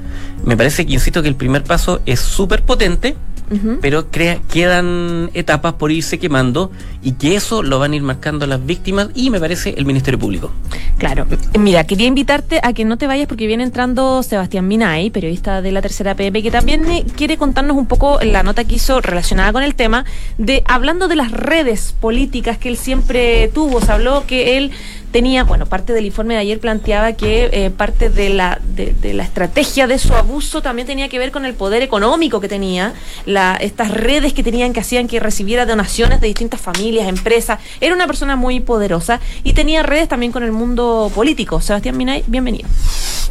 Me 0.45 0.55
parece 0.57 0.85
que, 0.85 0.93
insisto, 0.93 1.21
que 1.21 1.27
el 1.27 1.35
primer 1.35 1.63
paso 1.63 2.01
es 2.05 2.19
súper 2.19 2.63
potente, 2.63 3.15
uh 3.49 3.55
-huh. 3.55 3.77
pero 3.81 4.09
crea, 4.09 4.39
quedan 4.51 5.29
etapas 5.33 5.73
por 5.73 5.91
irse 5.91 6.19
quemando 6.19 6.71
y 7.01 7.13
que 7.13 7.35
eso 7.35 7.63
lo 7.63 7.79
van 7.79 7.93
a 7.93 7.95
ir 7.95 8.01
marcando 8.01 8.45
las 8.47 8.65
víctimas 8.65 9.09
y 9.15 9.29
me 9.29 9.39
parece 9.39 9.73
el 9.77 9.85
Ministerio 9.85 10.19
Público. 10.19 10.51
Claro. 10.97 11.25
Mira, 11.57 11.85
quería 11.85 12.07
invitarte 12.07 12.59
a 12.61 12.73
que 12.73 12.85
no 12.85 12.97
te 12.97 13.07
vayas 13.07 13.27
porque 13.27 13.47
viene 13.47 13.63
entrando 13.63 14.21
Sebastián 14.23 14.67
Minay, 14.67 15.09
periodista 15.09 15.61
de 15.61 15.71
la 15.71 15.81
tercera 15.81 16.15
PM, 16.15 16.41
que 16.43 16.51
también 16.51 16.83
quiere 17.15 17.37
contarnos 17.37 17.77
un 17.77 17.85
poco 17.85 18.19
la 18.21 18.43
nota 18.43 18.63
que 18.63 18.75
hizo 18.75 19.01
relacionada 19.01 19.53
con 19.53 19.63
el 19.63 19.75
tema 19.75 20.05
de 20.37 20.63
hablando 20.65 21.07
de 21.07 21.15
las 21.15 21.31
redes 21.31 21.95
políticas 21.99 22.57
que 22.57 22.69
él 22.69 22.77
siempre 22.77 23.47
tuvo. 23.49 23.81
Se 23.81 23.91
habló 23.91 24.25
que 24.27 24.57
él 24.57 24.71
tenía, 25.11 25.43
bueno, 25.43 25.65
parte 25.65 25.93
del 25.93 26.05
informe 26.05 26.35
de 26.35 26.41
ayer 26.41 26.59
planteaba 26.59 27.13
que 27.13 27.49
eh, 27.51 27.69
parte 27.69 28.09
de 28.09 28.29
la, 28.29 28.59
de, 28.63 28.93
de, 28.93 29.13
la 29.13 29.23
estrategia 29.23 29.87
de 29.87 29.97
su 29.97 30.13
abuso 30.13 30.61
también 30.61 30.87
tenía 30.87 31.09
que 31.09 31.19
ver 31.19 31.31
con 31.31 31.45
el 31.45 31.53
poder 31.53 31.81
económico 31.81 32.39
que 32.39 32.47
tenía, 32.47 32.93
la, 33.25 33.57
estas 33.59 33.91
redes 33.91 34.33
que 34.33 34.43
tenían 34.43 34.73
que 34.73 34.79
hacían 34.79 35.07
que 35.07 35.19
recibiera 35.19 35.65
donaciones 35.65 36.21
de 36.21 36.27
distintas 36.27 36.61
familias, 36.61 37.07
empresas. 37.07 37.59
Era 37.81 37.93
una 37.93 38.07
persona 38.07 38.35
muy 38.35 38.59
poderosa 38.59 39.19
y 39.43 39.53
tenía 39.53 39.83
redes 39.83 40.07
también 40.07 40.31
con 40.31 40.43
el 40.43 40.51
mundo 40.51 41.11
político. 41.13 41.61
Sebastián 41.61 41.97
Minay, 41.97 42.23
bienvenido. 42.27 42.69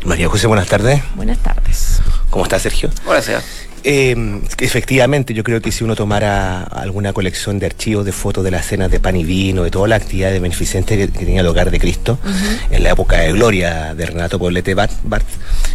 María 0.04 0.28
José, 0.28 0.47
buenas 0.47 0.68
tardes. 0.68 1.02
Buenas 1.14 1.38
tardes. 1.38 2.00
¿Cómo 2.30 2.44
está 2.44 2.58
Sergio? 2.58 2.90
Hola, 3.06 3.23
Seba. 3.23 3.42
Eh, 3.90 4.42
efectivamente, 4.59 5.33
yo 5.33 5.42
creo 5.42 5.62
que 5.62 5.73
si 5.73 5.83
uno 5.83 5.97
tomara 5.97 6.62
alguna 6.62 7.14
colección 7.14 7.59
de 7.59 7.64
archivos 7.64 8.04
de 8.04 8.12
fotos 8.12 8.45
de 8.45 8.50
las 8.50 8.66
cenas 8.66 8.90
de 8.90 9.00
pan 9.00 9.16
y 9.16 9.25
vino, 9.25 9.62
de 9.62 9.71
toda 9.71 9.88
la 9.88 9.97
actividad 9.97 10.30
de 10.30 10.40
beneficencia 10.40 10.95
que, 10.95 11.09
que, 11.09 11.21
tenía 11.21 11.40
el 11.40 11.47
hogar 11.47 11.71
de 11.71 11.80
Cristo, 11.80 12.18
uh 12.23 12.28
-huh. 12.28 12.59
en 12.76 12.83
la 12.83 12.90
época 12.90 13.16
de 13.16 13.33
gloria 13.33 13.95
de 13.95 14.04
Renato 14.04 14.38
Poblete 14.38 14.75
Bart, 14.75 14.92
Bart 15.04 15.25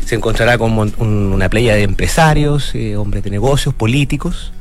se 0.06 0.14
encontrará 0.14 0.60
con 0.60 0.78
un, 0.78 0.94
una 1.34 1.50
playa 1.50 1.74
de 1.74 1.82
empresarios, 1.82 2.76
eh, 2.76 2.96
hombres 2.98 3.24
de 3.24 3.32
negocios, 3.32 3.74
políticos. 3.74 4.54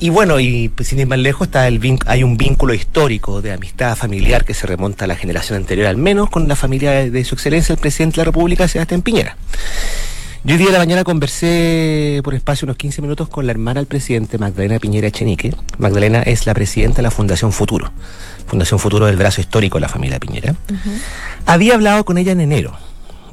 Y 0.00 0.08
bueno, 0.08 0.40
y 0.40 0.70
pues, 0.70 0.88
sin 0.88 0.98
ir 0.98 1.06
más 1.06 1.20
lejos, 1.20 1.46
está 1.46 1.68
el 1.68 1.80
hay 2.06 2.24
un 2.24 2.36
vínculo 2.36 2.74
histórico 2.74 3.42
de 3.42 3.52
amistad 3.52 3.94
familiar 3.94 4.44
que 4.44 4.54
se 4.54 4.66
remonta 4.66 5.04
a 5.04 5.08
la 5.08 5.14
generación 5.14 5.56
anterior, 5.56 5.86
al 5.86 5.98
menos 5.98 6.28
con 6.28 6.48
la 6.48 6.56
familia 6.56 6.90
de, 6.90 7.10
de 7.12 7.24
su 7.24 7.36
excelencia, 7.36 7.74
el 7.74 7.78
presidente 7.78 8.16
de 8.16 8.22
la 8.22 8.24
República, 8.24 8.66
Sebastián 8.66 9.02
Piñera. 9.02 9.36
Yo 10.42 10.54
hoy 10.54 10.58
día 10.58 10.68
de 10.68 10.72
la 10.72 10.78
mañana 10.78 11.04
conversé 11.04 12.22
por 12.24 12.34
espacio 12.34 12.64
unos 12.64 12.78
15 12.78 13.02
minutos 13.02 13.28
con 13.28 13.44
la 13.44 13.52
hermana 13.52 13.80
del 13.80 13.86
presidente, 13.86 14.38
Magdalena 14.38 14.78
Piñera 14.78 15.06
Echenique. 15.08 15.54
Magdalena 15.76 16.22
es 16.22 16.46
la 16.46 16.54
presidenta 16.54 16.96
de 16.96 17.02
la 17.02 17.10
Fundación 17.10 17.52
Futuro, 17.52 17.92
Fundación 18.46 18.80
Futuro 18.80 19.04
del 19.04 19.16
brazo 19.16 19.42
histórico 19.42 19.76
de 19.76 19.82
la 19.82 19.88
familia 19.90 20.18
Piñera. 20.18 20.52
Uh 20.52 20.72
-huh. 20.72 21.00
Había 21.44 21.74
hablado 21.74 22.06
con 22.06 22.16
ella 22.16 22.32
en 22.32 22.40
enero. 22.40 22.72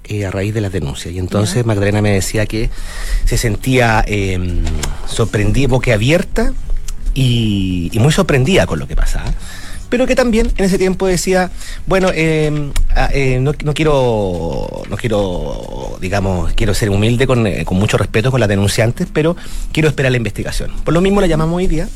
Eh, 0.03 0.25
a 0.25 0.31
raíz 0.31 0.53
de 0.53 0.59
las 0.59 0.73
denuncias. 0.73 1.13
Y 1.13 1.19
entonces 1.19 1.55
uh 1.55 1.59
-huh. 1.61 1.67
Magdalena 1.67 2.01
me 2.01 2.11
decía 2.11 2.45
que 2.45 2.69
se 3.23 3.37
sentía 3.37 4.03
eh, 4.05 4.37
sorprendida, 5.07 5.69
boquiabierta 5.69 6.51
y, 7.13 7.89
y 7.93 7.99
muy 7.99 8.11
sorprendida 8.11 8.65
con 8.65 8.79
lo 8.79 8.87
que 8.87 8.97
pasaba 8.97 9.31
pero 9.89 10.05
que 10.05 10.15
también 10.15 10.51
en 10.57 10.65
ese 10.65 10.77
tiempo 10.77 11.07
decía, 11.07 11.51
bueno, 11.85 12.09
eh, 12.13 12.71
eh, 13.11 13.39
no, 13.39 13.53
no, 13.63 13.73
quiero, 13.73 14.83
no 14.89 14.97
quiero, 14.97 15.97
digamos, 16.01 16.53
quiero 16.53 16.73
ser 16.73 16.89
humilde 16.89 17.27
con, 17.27 17.47
eh, 17.47 17.65
con, 17.65 17.77
mucho 17.77 17.97
respeto 17.97 18.31
con 18.31 18.39
las 18.39 18.49
denunciantes, 18.49 19.07
pero 19.11 19.35
quiero 19.71 19.89
esperar 19.89 20.11
la 20.11 20.17
investigación. 20.17 20.71
Por 20.83 20.93
lo 20.93 21.01
mismo 21.01 21.21
la 21.21 21.27
llamamos 21.27 21.57
hoy 21.57 21.67
día 21.67 21.87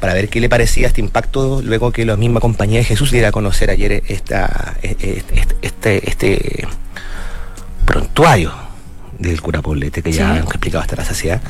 para 0.00 0.12
ver 0.12 0.28
qué 0.28 0.40
le 0.40 0.48
parecía 0.48 0.88
este 0.88 1.00
impacto 1.00 1.62
luego 1.62 1.92
que 1.92 2.04
la 2.04 2.16
misma 2.16 2.40
compañía 2.40 2.78
de 2.78 2.84
Jesús 2.84 3.10
diera 3.10 3.28
a 3.28 3.32
conocer 3.32 3.70
ayer 3.70 4.02
esta, 4.08 4.76
este, 4.82 5.22
este, 5.62 6.10
este 6.10 6.68
prontuario 7.86 8.63
del 9.28 9.40
cura 9.40 9.62
Poblete, 9.62 10.02
que 10.02 10.12
ya 10.12 10.32
sí. 10.32 10.38
hemos 10.38 10.50
explicado 10.50 10.82
hasta 10.82 10.96
la 10.96 11.04
saciedad. 11.04 11.40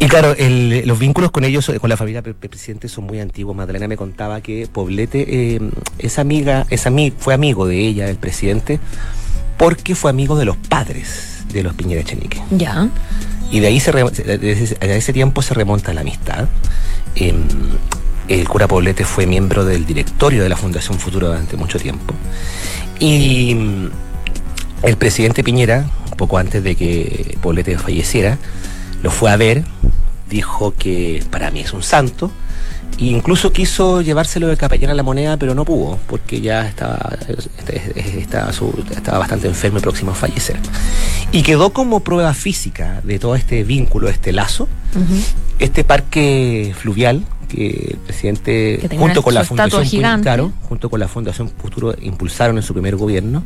Y 0.00 0.06
claro, 0.06 0.34
el, 0.38 0.86
los 0.86 0.98
vínculos 0.98 1.30
con 1.30 1.44
ellos, 1.44 1.70
con 1.80 1.90
la 1.90 1.96
familia 1.96 2.22
del 2.22 2.34
presidente, 2.34 2.88
son 2.88 3.04
muy 3.04 3.20
antiguos. 3.20 3.56
Magdalena 3.56 3.88
me 3.88 3.96
contaba 3.96 4.40
que 4.40 4.68
Poblete 4.70 5.56
eh, 5.56 5.60
es 5.98 6.18
amiga, 6.18 6.66
es 6.70 6.86
ami 6.86 7.12
fue 7.16 7.34
amigo 7.34 7.66
de 7.66 7.80
ella, 7.80 8.06
del 8.06 8.16
presidente, 8.16 8.78
porque 9.56 9.94
fue 9.94 10.10
amigo 10.10 10.36
de 10.36 10.44
los 10.44 10.56
padres 10.56 11.44
de 11.52 11.62
los 11.62 11.74
Piñera 11.74 12.00
Echenique. 12.00 12.40
Ya. 12.50 12.88
Y 13.50 13.60
de 13.60 13.66
ahí 13.66 13.80
se 13.80 13.92
desde 13.92 14.96
ese 14.96 15.12
tiempo 15.12 15.42
se 15.42 15.54
remonta 15.54 15.92
la 15.94 16.02
amistad. 16.02 16.46
Eh, 17.16 17.34
el 18.28 18.46
cura 18.48 18.68
Poblete 18.68 19.04
fue 19.04 19.26
miembro 19.26 19.64
del 19.64 19.86
directorio 19.86 20.42
de 20.42 20.48
la 20.48 20.56
Fundación 20.56 20.98
Futuro 20.98 21.28
durante 21.28 21.56
mucho 21.56 21.78
tiempo. 21.78 22.14
Y 23.00 23.56
el 24.82 24.96
presidente 24.96 25.42
Piñera, 25.42 25.86
poco 26.16 26.38
antes 26.38 26.62
de 26.62 26.74
que 26.74 27.36
Poblete 27.40 27.78
falleciera, 27.78 28.38
lo 29.02 29.10
fue 29.10 29.30
a 29.30 29.36
ver, 29.36 29.64
dijo 30.28 30.74
que 30.76 31.22
para 31.30 31.50
mí 31.50 31.60
es 31.60 31.72
un 31.72 31.82
santo, 31.82 32.30
e 32.98 33.06
incluso 33.06 33.52
quiso 33.52 34.00
llevárselo 34.00 34.48
de 34.48 34.56
capellán 34.56 34.90
a 34.90 34.94
la 34.94 35.02
moneda, 35.02 35.36
pero 35.36 35.54
no 35.54 35.64
pudo, 35.64 35.98
porque 36.08 36.40
ya 36.40 36.66
estaba, 36.66 37.16
estaba, 38.16 38.50
estaba 38.50 39.18
bastante 39.18 39.46
enfermo 39.46 39.78
y 39.78 39.80
próximo 39.80 40.12
a 40.12 40.14
fallecer. 40.14 40.56
Y 41.30 41.42
quedó 41.42 41.70
como 41.70 42.00
prueba 42.00 42.34
física 42.34 43.00
de 43.04 43.18
todo 43.18 43.36
este 43.36 43.62
vínculo, 43.62 44.08
este 44.08 44.32
lazo, 44.32 44.68
uh 44.94 44.98
-huh. 44.98 45.22
este 45.58 45.84
parque 45.84 46.74
fluvial 46.76 47.24
que 47.48 47.92
el 47.92 47.98
presidente 47.98 48.78
que 48.88 48.98
junto 48.98 49.22
con 49.22 49.32
la 49.32 49.42
fundación 49.42 50.20
claro, 50.20 50.52
junto 50.68 50.90
con 50.90 51.00
la 51.00 51.08
fundación 51.08 51.48
Futuro 51.48 51.94
impulsaron 52.02 52.58
en 52.58 52.62
su 52.62 52.74
primer 52.74 52.96
gobierno 52.96 53.42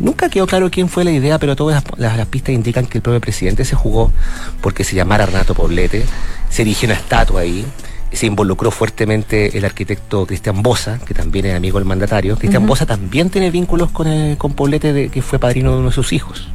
Nunca 0.00 0.28
quedó 0.30 0.46
claro 0.46 0.70
quién 0.70 0.88
fue 0.88 1.04
la 1.04 1.12
idea, 1.12 1.38
pero 1.38 1.54
todas 1.54 1.84
las, 1.84 1.98
las, 1.98 2.16
las, 2.16 2.26
pistas 2.26 2.54
indican 2.54 2.86
que 2.86 2.98
el 2.98 3.02
propio 3.02 3.20
presidente 3.20 3.64
se 3.64 3.76
jugó 3.76 4.12
porque 4.62 4.82
se 4.82 4.96
llamara 4.96 5.26
Renato 5.26 5.54
Poblete, 5.54 6.04
se 6.48 6.62
erigió 6.62 6.88
una 6.88 6.96
estatua 6.96 7.42
ahí, 7.42 7.64
se 8.12 8.26
involucró 8.26 8.70
fuertemente 8.70 9.56
el 9.56 9.64
arquitecto 9.64 10.26
Cristian 10.26 10.62
Bosa, 10.62 10.98
que 11.06 11.14
también 11.14 11.46
es 11.46 11.54
amigo 11.54 11.78
del 11.78 11.86
mandatario. 11.86 12.36
Cristian 12.36 12.62
uh 12.62 12.66
-huh. 12.66 12.70
Bosa 12.70 12.86
también 12.86 13.30
tiene 13.30 13.50
vínculos 13.50 13.90
con, 13.90 14.08
el, 14.08 14.36
con 14.36 14.54
Poblete, 14.54 14.92
de, 14.92 15.08
que 15.10 15.22
fue 15.22 15.38
padrino 15.38 15.72
de 15.72 15.78
uno 15.78 15.88
de 15.90 15.94
sus 15.94 16.12
hijos. 16.12 16.48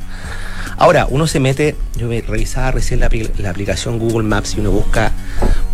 Ahora, 0.77 1.07
uno 1.09 1.25
se 1.25 1.39
mete, 1.39 1.75
yo 1.95 2.07
me 2.07 2.19
revisaba 2.21 2.71
recién 2.71 2.99
la, 2.99 3.09
la 3.37 3.49
aplicación 3.49 3.97
Google 3.97 4.27
Maps 4.27 4.55
y 4.55 4.59
uno 4.59 4.71
busca 4.71 5.13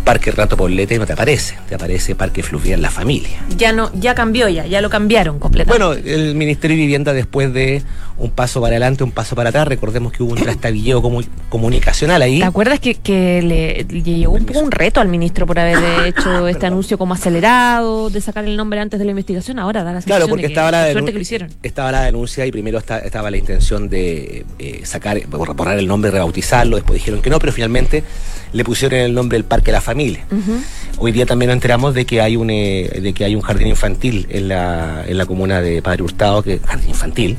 Parque 0.04 0.30
Rato 0.30 0.56
Poblete 0.56 0.94
y 0.94 0.98
no 0.98 1.06
te 1.06 1.12
aparece, 1.12 1.56
te 1.68 1.74
aparece 1.74 2.14
Parque 2.14 2.42
Fluvial 2.42 2.82
La 2.82 2.90
Familia. 2.90 3.38
Ya 3.56 3.72
no, 3.72 3.90
ya 3.94 4.14
cambió 4.14 4.48
ya, 4.48 4.66
ya 4.66 4.80
lo 4.80 4.90
cambiaron 4.90 5.38
completamente. 5.38 5.84
Bueno, 5.84 6.00
el 6.04 6.34
Ministerio 6.34 6.76
de 6.76 6.82
Vivienda 6.82 7.12
después 7.12 7.52
de 7.52 7.82
un 8.18 8.30
paso 8.30 8.60
para 8.60 8.72
adelante, 8.72 9.04
un 9.04 9.10
paso 9.10 9.34
para 9.34 9.50
atrás, 9.50 9.66
recordemos 9.68 10.12
que 10.12 10.22
hubo 10.22 10.32
un 10.32 10.38
trastabilleo 10.42 11.02
comu 11.02 11.22
comunicacional 11.48 12.22
ahí. 12.22 12.40
¿Te 12.40 12.44
acuerdas 12.44 12.80
que, 12.80 12.94
que 12.94 13.42
le, 13.42 13.84
le 13.84 14.02
llegó 14.02 14.32
un, 14.32 14.46
un, 14.54 14.70
reto 14.70 15.00
al 15.00 15.08
ministro 15.08 15.46
por 15.46 15.58
haber 15.58 15.78
hecho 16.06 16.48
este 16.48 16.66
anuncio 16.66 16.98
como 16.98 17.14
acelerado, 17.14 18.10
de 18.10 18.20
sacar 18.20 18.44
el 18.44 18.56
nombre 18.56 18.80
antes 18.80 18.98
de 18.98 19.04
la 19.04 19.10
investigación? 19.10 19.58
Ahora 19.58 19.84
da 19.84 19.92
la 19.92 20.02
Claro, 20.02 20.28
porque 20.28 20.42
de 20.42 20.48
que, 20.48 20.52
estaba, 20.52 20.70
la 20.70 20.92
suerte 20.92 21.12
que 21.12 21.18
lo 21.18 21.22
hicieron. 21.22 21.48
estaba 21.62 21.92
la 21.92 22.02
denuncia 22.02 22.44
y 22.46 22.52
primero 22.52 22.78
está, 22.78 22.98
estaba 22.98 23.30
la 23.30 23.36
intención 23.36 23.88
de 23.88 24.44
eh, 24.58 24.80
sacar, 24.84 25.20
borrar 25.28 25.78
el 25.78 25.86
nombre, 25.86 26.10
rebautizarlo, 26.10 26.76
después 26.76 26.98
dijeron 26.98 27.22
que 27.22 27.30
no, 27.30 27.38
pero 27.38 27.52
finalmente 27.52 28.04
le 28.52 28.64
pusieron 28.64 29.00
el 29.00 29.14
nombre 29.14 29.36
del 29.36 29.44
Parque 29.44 29.72
La 29.72 29.80
Familia. 29.80 29.91
Uh 30.30 30.34
-huh. 30.34 30.62
Hoy 30.98 31.12
día 31.12 31.26
también 31.26 31.48
nos 31.48 31.56
enteramos 31.56 31.94
de 31.94 32.04
que 32.04 32.20
hay 32.20 32.36
un 32.36 32.50
eh, 32.50 33.00
de 33.02 33.12
que 33.12 33.24
hay 33.24 33.34
un 33.34 33.42
jardín 33.42 33.68
infantil 33.68 34.26
en 34.30 34.48
la, 34.48 35.04
en 35.06 35.16
la 35.18 35.26
comuna 35.26 35.60
de 35.60 35.82
Padre 35.82 36.02
Hurtado, 36.02 36.42
que 36.42 36.58
jardín 36.58 36.90
infantil, 36.90 37.36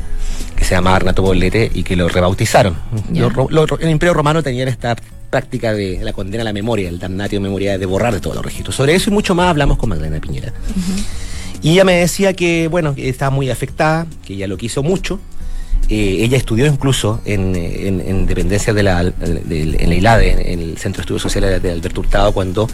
que 0.56 0.64
se 0.64 0.76
llama 0.76 0.96
Arnato 0.96 1.22
Bolete 1.22 1.72
y 1.74 1.84
que 1.84 1.96
lo 1.96 2.08
rebautizaron. 2.10 2.76
Lo, 3.14 3.30
lo, 3.50 3.66
el 3.80 3.90
Imperio 3.90 4.14
Romano 4.14 4.42
tenía 4.44 4.66
esta 4.66 4.96
práctica 5.30 5.74
de 5.74 6.00
la 6.04 6.14
condena 6.14 6.42
a 6.42 6.46
la 6.46 6.54
memoria, 6.54 6.90
el 6.90 7.00
damnatio 7.00 7.42
memoria 7.42 7.78
de 7.78 7.86
borrar 7.86 8.14
de 8.14 8.20
todos 8.20 8.36
los 8.36 8.46
registros. 8.46 8.76
Sobre 8.76 8.94
eso 8.94 9.10
y 9.10 9.14
mucho 9.14 9.34
más 9.34 9.50
hablamos 9.50 9.78
con 9.78 9.90
Magdalena 9.90 10.20
Piñera. 10.20 10.54
Y 11.64 11.72
ella 11.72 11.86
me 11.86 11.94
decía 11.96 12.34
que, 12.34 12.68
bueno, 12.68 12.94
que 12.94 13.10
estaba 13.10 13.32
muy 13.32 13.50
afectada, 13.50 14.06
que 14.26 14.34
ella 14.34 14.48
lo 14.48 14.58
quiso 14.58 14.84
mucho. 14.84 15.20
Eh, 15.90 16.24
ella 16.24 16.38
estudió 16.38 16.66
incluso 16.66 17.22
en, 17.26 17.56
en, 17.56 18.02
en 18.02 18.26
dependencia 18.26 18.74
de 18.74 18.84
la, 18.84 19.04
de, 19.04 19.78
en 19.80 19.90
la 19.90 19.96
ILADE, 19.96 20.54
en 20.54 20.60
el 20.62 20.78
Centro 20.78 21.00
de 21.00 21.02
Estudios 21.02 21.22
Sociales 21.22 21.62
de 21.62 21.72
Alberto 21.72 22.02
Hurtado, 22.02 22.32
cuando 22.32 22.70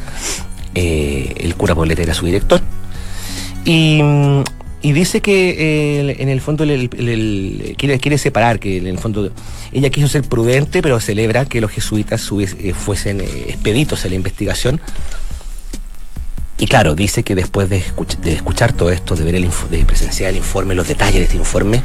eh, 0.75 1.33
el 1.37 1.55
cura 1.55 1.75
Poblete 1.75 2.03
era 2.03 2.13
su 2.13 2.25
director. 2.25 2.61
Y, 3.65 3.99
y 4.81 4.91
dice 4.93 5.21
que 5.21 5.49
eh, 5.49 6.15
en 6.19 6.29
el 6.29 6.39
fondo 6.39 6.63
el, 6.63 6.89
quiere, 7.77 7.99
quiere 7.99 8.17
separar, 8.17 8.59
que 8.59 8.77
en 8.77 8.87
el 8.87 8.99
fondo 8.99 9.31
ella 9.73 9.89
quiso 9.89 10.07
ser 10.07 10.23
prudente, 10.23 10.81
pero 10.81 10.99
celebra 10.99 11.45
que 11.45 11.59
los 11.59 11.71
jesuitas 11.71 12.31
fuesen 12.73 13.21
expeditos 13.21 14.05
en 14.05 14.11
la 14.11 14.15
investigación. 14.15 14.79
Y 16.59 16.67
claro, 16.67 16.93
dice 16.93 17.23
que 17.23 17.35
después 17.35 17.69
de, 17.69 17.81
escuch- 17.81 18.17
de 18.17 18.33
escuchar 18.33 18.73
todo 18.73 18.91
esto, 18.91 19.15
de 19.15 19.23
ver 19.23 19.35
el 19.35 19.49
de 19.71 19.85
presenciar 19.85 20.29
el 20.31 20.37
informe, 20.37 20.75
los 20.75 20.87
detalles 20.87 21.15
de 21.15 21.23
este 21.23 21.37
informe, 21.37 21.81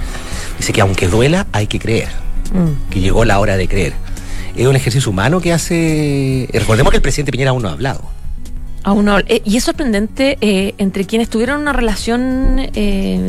dice 0.58 0.72
que 0.72 0.80
aunque 0.80 1.06
duela, 1.08 1.46
hay 1.52 1.66
que 1.68 1.78
creer, 1.78 2.08
Mm. 2.52 2.90
que 2.90 3.00
llegó 3.00 3.24
la 3.24 3.38
hora 3.40 3.56
de 3.56 3.66
creer. 3.68 3.94
Es 4.54 4.66
un 4.66 4.76
ejercicio 4.76 5.10
humano 5.10 5.40
que 5.40 5.52
hace... 5.52 6.48
Recordemos 6.52 6.90
que 6.90 6.96
el 6.98 7.02
presidente 7.02 7.32
Piñera 7.32 7.50
aún 7.50 7.62
no 7.62 7.68
ha 7.68 7.72
hablado. 7.72 8.02
Aún 8.84 9.06
no. 9.06 9.18
Eh, 9.20 9.40
y 9.44 9.56
es 9.56 9.64
sorprendente 9.64 10.36
eh, 10.42 10.74
entre 10.78 11.06
quienes 11.06 11.28
tuvieron 11.30 11.60
una 11.62 11.72
relación, 11.72 12.56
eh, 12.74 13.24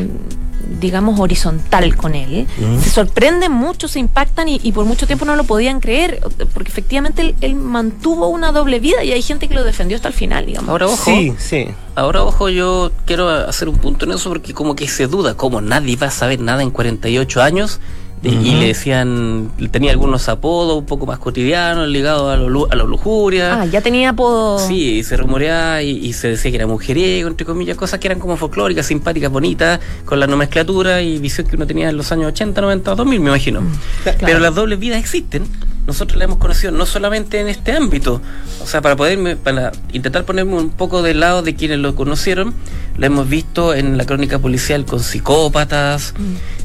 digamos, 0.80 1.20
horizontal 1.20 1.96
con 1.96 2.16
él. 2.16 2.48
Se 2.82 2.90
sorprenden 2.90 3.52
mucho, 3.52 3.88
se 3.88 4.00
impactan 4.00 4.48
y, 4.50 4.60
y 4.64 4.72
por 4.72 4.86
mucho 4.86 5.08
tiempo 5.08 5.26
no 5.26 5.36
lo 5.36 5.44
podían 5.44 5.80
creer, 5.80 6.22
porque 6.54 6.70
efectivamente 6.70 7.22
él, 7.22 7.36
él 7.42 7.56
mantuvo 7.56 8.28
una 8.28 8.52
doble 8.52 8.80
vida 8.80 9.04
y 9.04 9.12
hay 9.12 9.22
gente 9.22 9.48
que 9.48 9.54
lo 9.56 9.64
defendió 9.64 9.96
hasta 9.96 10.08
el 10.08 10.14
final, 10.14 10.46
digamos. 10.46 10.70
Ahora, 10.70 10.88
ojo. 10.88 11.12
Sí, 11.12 11.34
sí. 11.38 11.68
Ahora, 11.96 12.24
ojo, 12.24 12.50
yo 12.50 12.92
quiero 13.06 13.30
hacer 13.30 13.70
un 13.70 13.78
punto 13.78 14.06
en 14.06 14.12
eso 14.12 14.30
porque 14.30 14.54
como 14.54 14.76
que 14.76 14.88
se 14.88 15.08
duda, 15.08 15.36
como 15.36 15.62
nadie 15.62 15.96
va 15.96 16.08
a 16.08 16.12
saber 16.12 16.40
nada 16.40 16.62
en 16.62 16.72
48 16.72 17.42
años. 17.42 17.80
Y 18.26 18.56
le 18.56 18.68
decían, 18.68 19.52
tenía 19.72 19.92
algunos 19.92 20.28
apodos 20.30 20.78
un 20.78 20.86
poco 20.86 21.06
más 21.06 21.20
cotidianos, 21.20 21.88
ligados 21.88 22.34
a, 22.34 22.38
lo, 22.38 22.72
a 22.72 22.76
la 22.76 22.84
lujuria. 22.84 23.62
Ah, 23.62 23.66
ya 23.66 23.82
tenía 23.82 24.10
apodo. 24.10 24.60
Sí, 24.60 24.98
y 24.98 25.04
se 25.04 25.16
rumoreaba 25.18 25.82
y, 25.82 25.92
y 25.92 26.14
se 26.14 26.30
decía 26.30 26.52
que 26.52 26.58
era 26.58 26.68
mujeriego, 26.68 27.28
entre 27.30 27.46
comillas, 27.46 27.78
cosas 27.78 28.00
que 28.00 28.08
eran 28.08 28.20
como 28.20 28.36
folclóricas, 28.38 28.86
simpáticas, 28.88 29.32
bonitas, 29.32 29.80
con 30.06 30.20
la 30.20 30.28
nomenclatura 30.28 31.02
y 31.02 31.18
visión 31.20 31.48
que 31.48 31.56
uno 31.56 31.68
tenía 31.68 31.90
en 31.90 31.98
los 31.98 32.12
años 32.12 32.28
80, 32.28 32.62
90, 32.62 32.96
2000, 32.96 33.20
me 33.20 33.30
imagino. 33.30 33.62
claro. 34.04 34.18
Pero 34.22 34.40
las 34.40 34.56
dobles 34.56 34.80
vidas 34.80 35.00
existen. 35.00 35.44
Nosotros 35.88 36.18
las 36.18 36.26
hemos 36.26 36.40
conocido 36.40 36.72
no 36.72 36.86
solamente 36.86 37.40
en 37.40 37.48
este 37.48 37.72
ámbito. 37.74 38.22
O 38.62 38.68
sea, 38.68 38.82
para 38.82 38.96
poderme, 38.96 39.36
para 39.36 39.72
intentar 39.94 40.26
ponerme 40.26 40.56
un 40.56 40.70
poco 40.70 41.02
del 41.04 41.20
lado 41.20 41.42
de 41.42 41.56
quienes 41.56 41.80
lo 41.80 41.96
conocieron, 41.96 42.54
lo 42.98 43.06
hemos 43.06 43.30
visto 43.30 43.74
en 43.74 43.98
la 43.98 44.06
crónica 44.06 44.40
policial 44.40 44.86
con 44.86 45.00
psicópatas. 45.02 46.14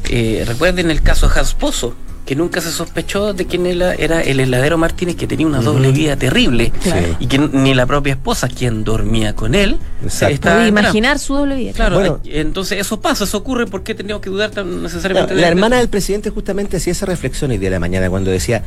Eh, 0.09 0.43
recuerden 0.47 0.91
el 0.91 1.01
caso 1.01 1.29
de 1.29 1.39
Hans 1.39 1.53
Pozo, 1.53 1.95
que 2.25 2.35
nunca 2.35 2.61
se 2.61 2.71
sospechó 2.71 3.33
de 3.33 3.45
quién 3.45 3.65
era, 3.65 3.93
era 3.95 4.21
el 4.21 4.39
heladero 4.39 4.77
Martínez, 4.77 5.15
que 5.15 5.27
tenía 5.27 5.47
una 5.47 5.59
doble 5.61 5.91
vida 5.91 6.15
terrible. 6.15 6.71
Claro. 6.83 7.17
Y 7.19 7.27
que 7.27 7.39
ni 7.39 7.73
la 7.73 7.85
propia 7.85 8.13
esposa, 8.13 8.47
quien 8.47 8.83
dormía 8.83 9.35
con 9.35 9.55
él, 9.55 9.79
estaba 10.05 10.67
imaginar 10.67 11.19
su 11.19 11.33
doble 11.33 11.55
vida. 11.55 11.73
Claro, 11.73 11.95
Bueno. 11.95 12.19
entonces 12.25 12.79
eso 12.79 13.01
pasa, 13.01 13.23
eso 13.23 13.37
ocurre, 13.37 13.65
¿por 13.65 13.83
qué 13.83 13.95
tenemos 13.95 14.21
que 14.21 14.29
dudar 14.29 14.51
tan 14.51 14.83
necesariamente 14.83 15.33
La, 15.33 15.35
de 15.35 15.41
la 15.41 15.47
hermana 15.47 15.77
del 15.77 15.89
presidente 15.89 16.29
justamente 16.29 16.77
hacía 16.77 16.91
esa 16.91 17.05
reflexión 17.05 17.51
hoy 17.51 17.57
día 17.57 17.69
de 17.69 17.75
la 17.75 17.79
mañana 17.79 18.09
cuando 18.09 18.29
decía, 18.31 18.63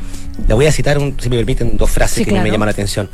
le 0.46 0.54
voy 0.54 0.66
a 0.66 0.72
citar, 0.72 0.98
un, 0.98 1.16
si 1.20 1.30
me 1.30 1.36
permiten, 1.36 1.76
dos 1.76 1.90
frases 1.90 2.18
Sí, 2.18 2.24
que 2.24 2.32
me 2.32 2.50
llaman 2.50 2.66
la 2.66 2.72
atención. 2.72 3.08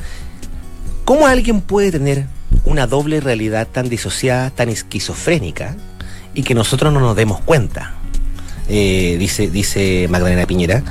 ¿Cómo 1.05 1.27
alguien 1.27 1.61
puede 1.61 1.91
tener 1.93 2.27
una 2.65 2.87
doble 2.87 3.21
realidad 3.21 3.69
tan 3.71 3.89
disociada, 3.89 4.51
tan 4.51 4.69
esquizofrénica, 4.69 5.77
y 6.35 6.43
que 6.45 6.55
nosotros 6.55 6.93
no 6.93 7.01
nos 7.01 7.15
demos 7.17 7.41
cuenta? 7.41 7.95
Eh, 8.69 9.17
dice, 9.19 9.51
dice 9.51 10.07
Magdalena 10.09 10.47
Piñera, 10.47 10.83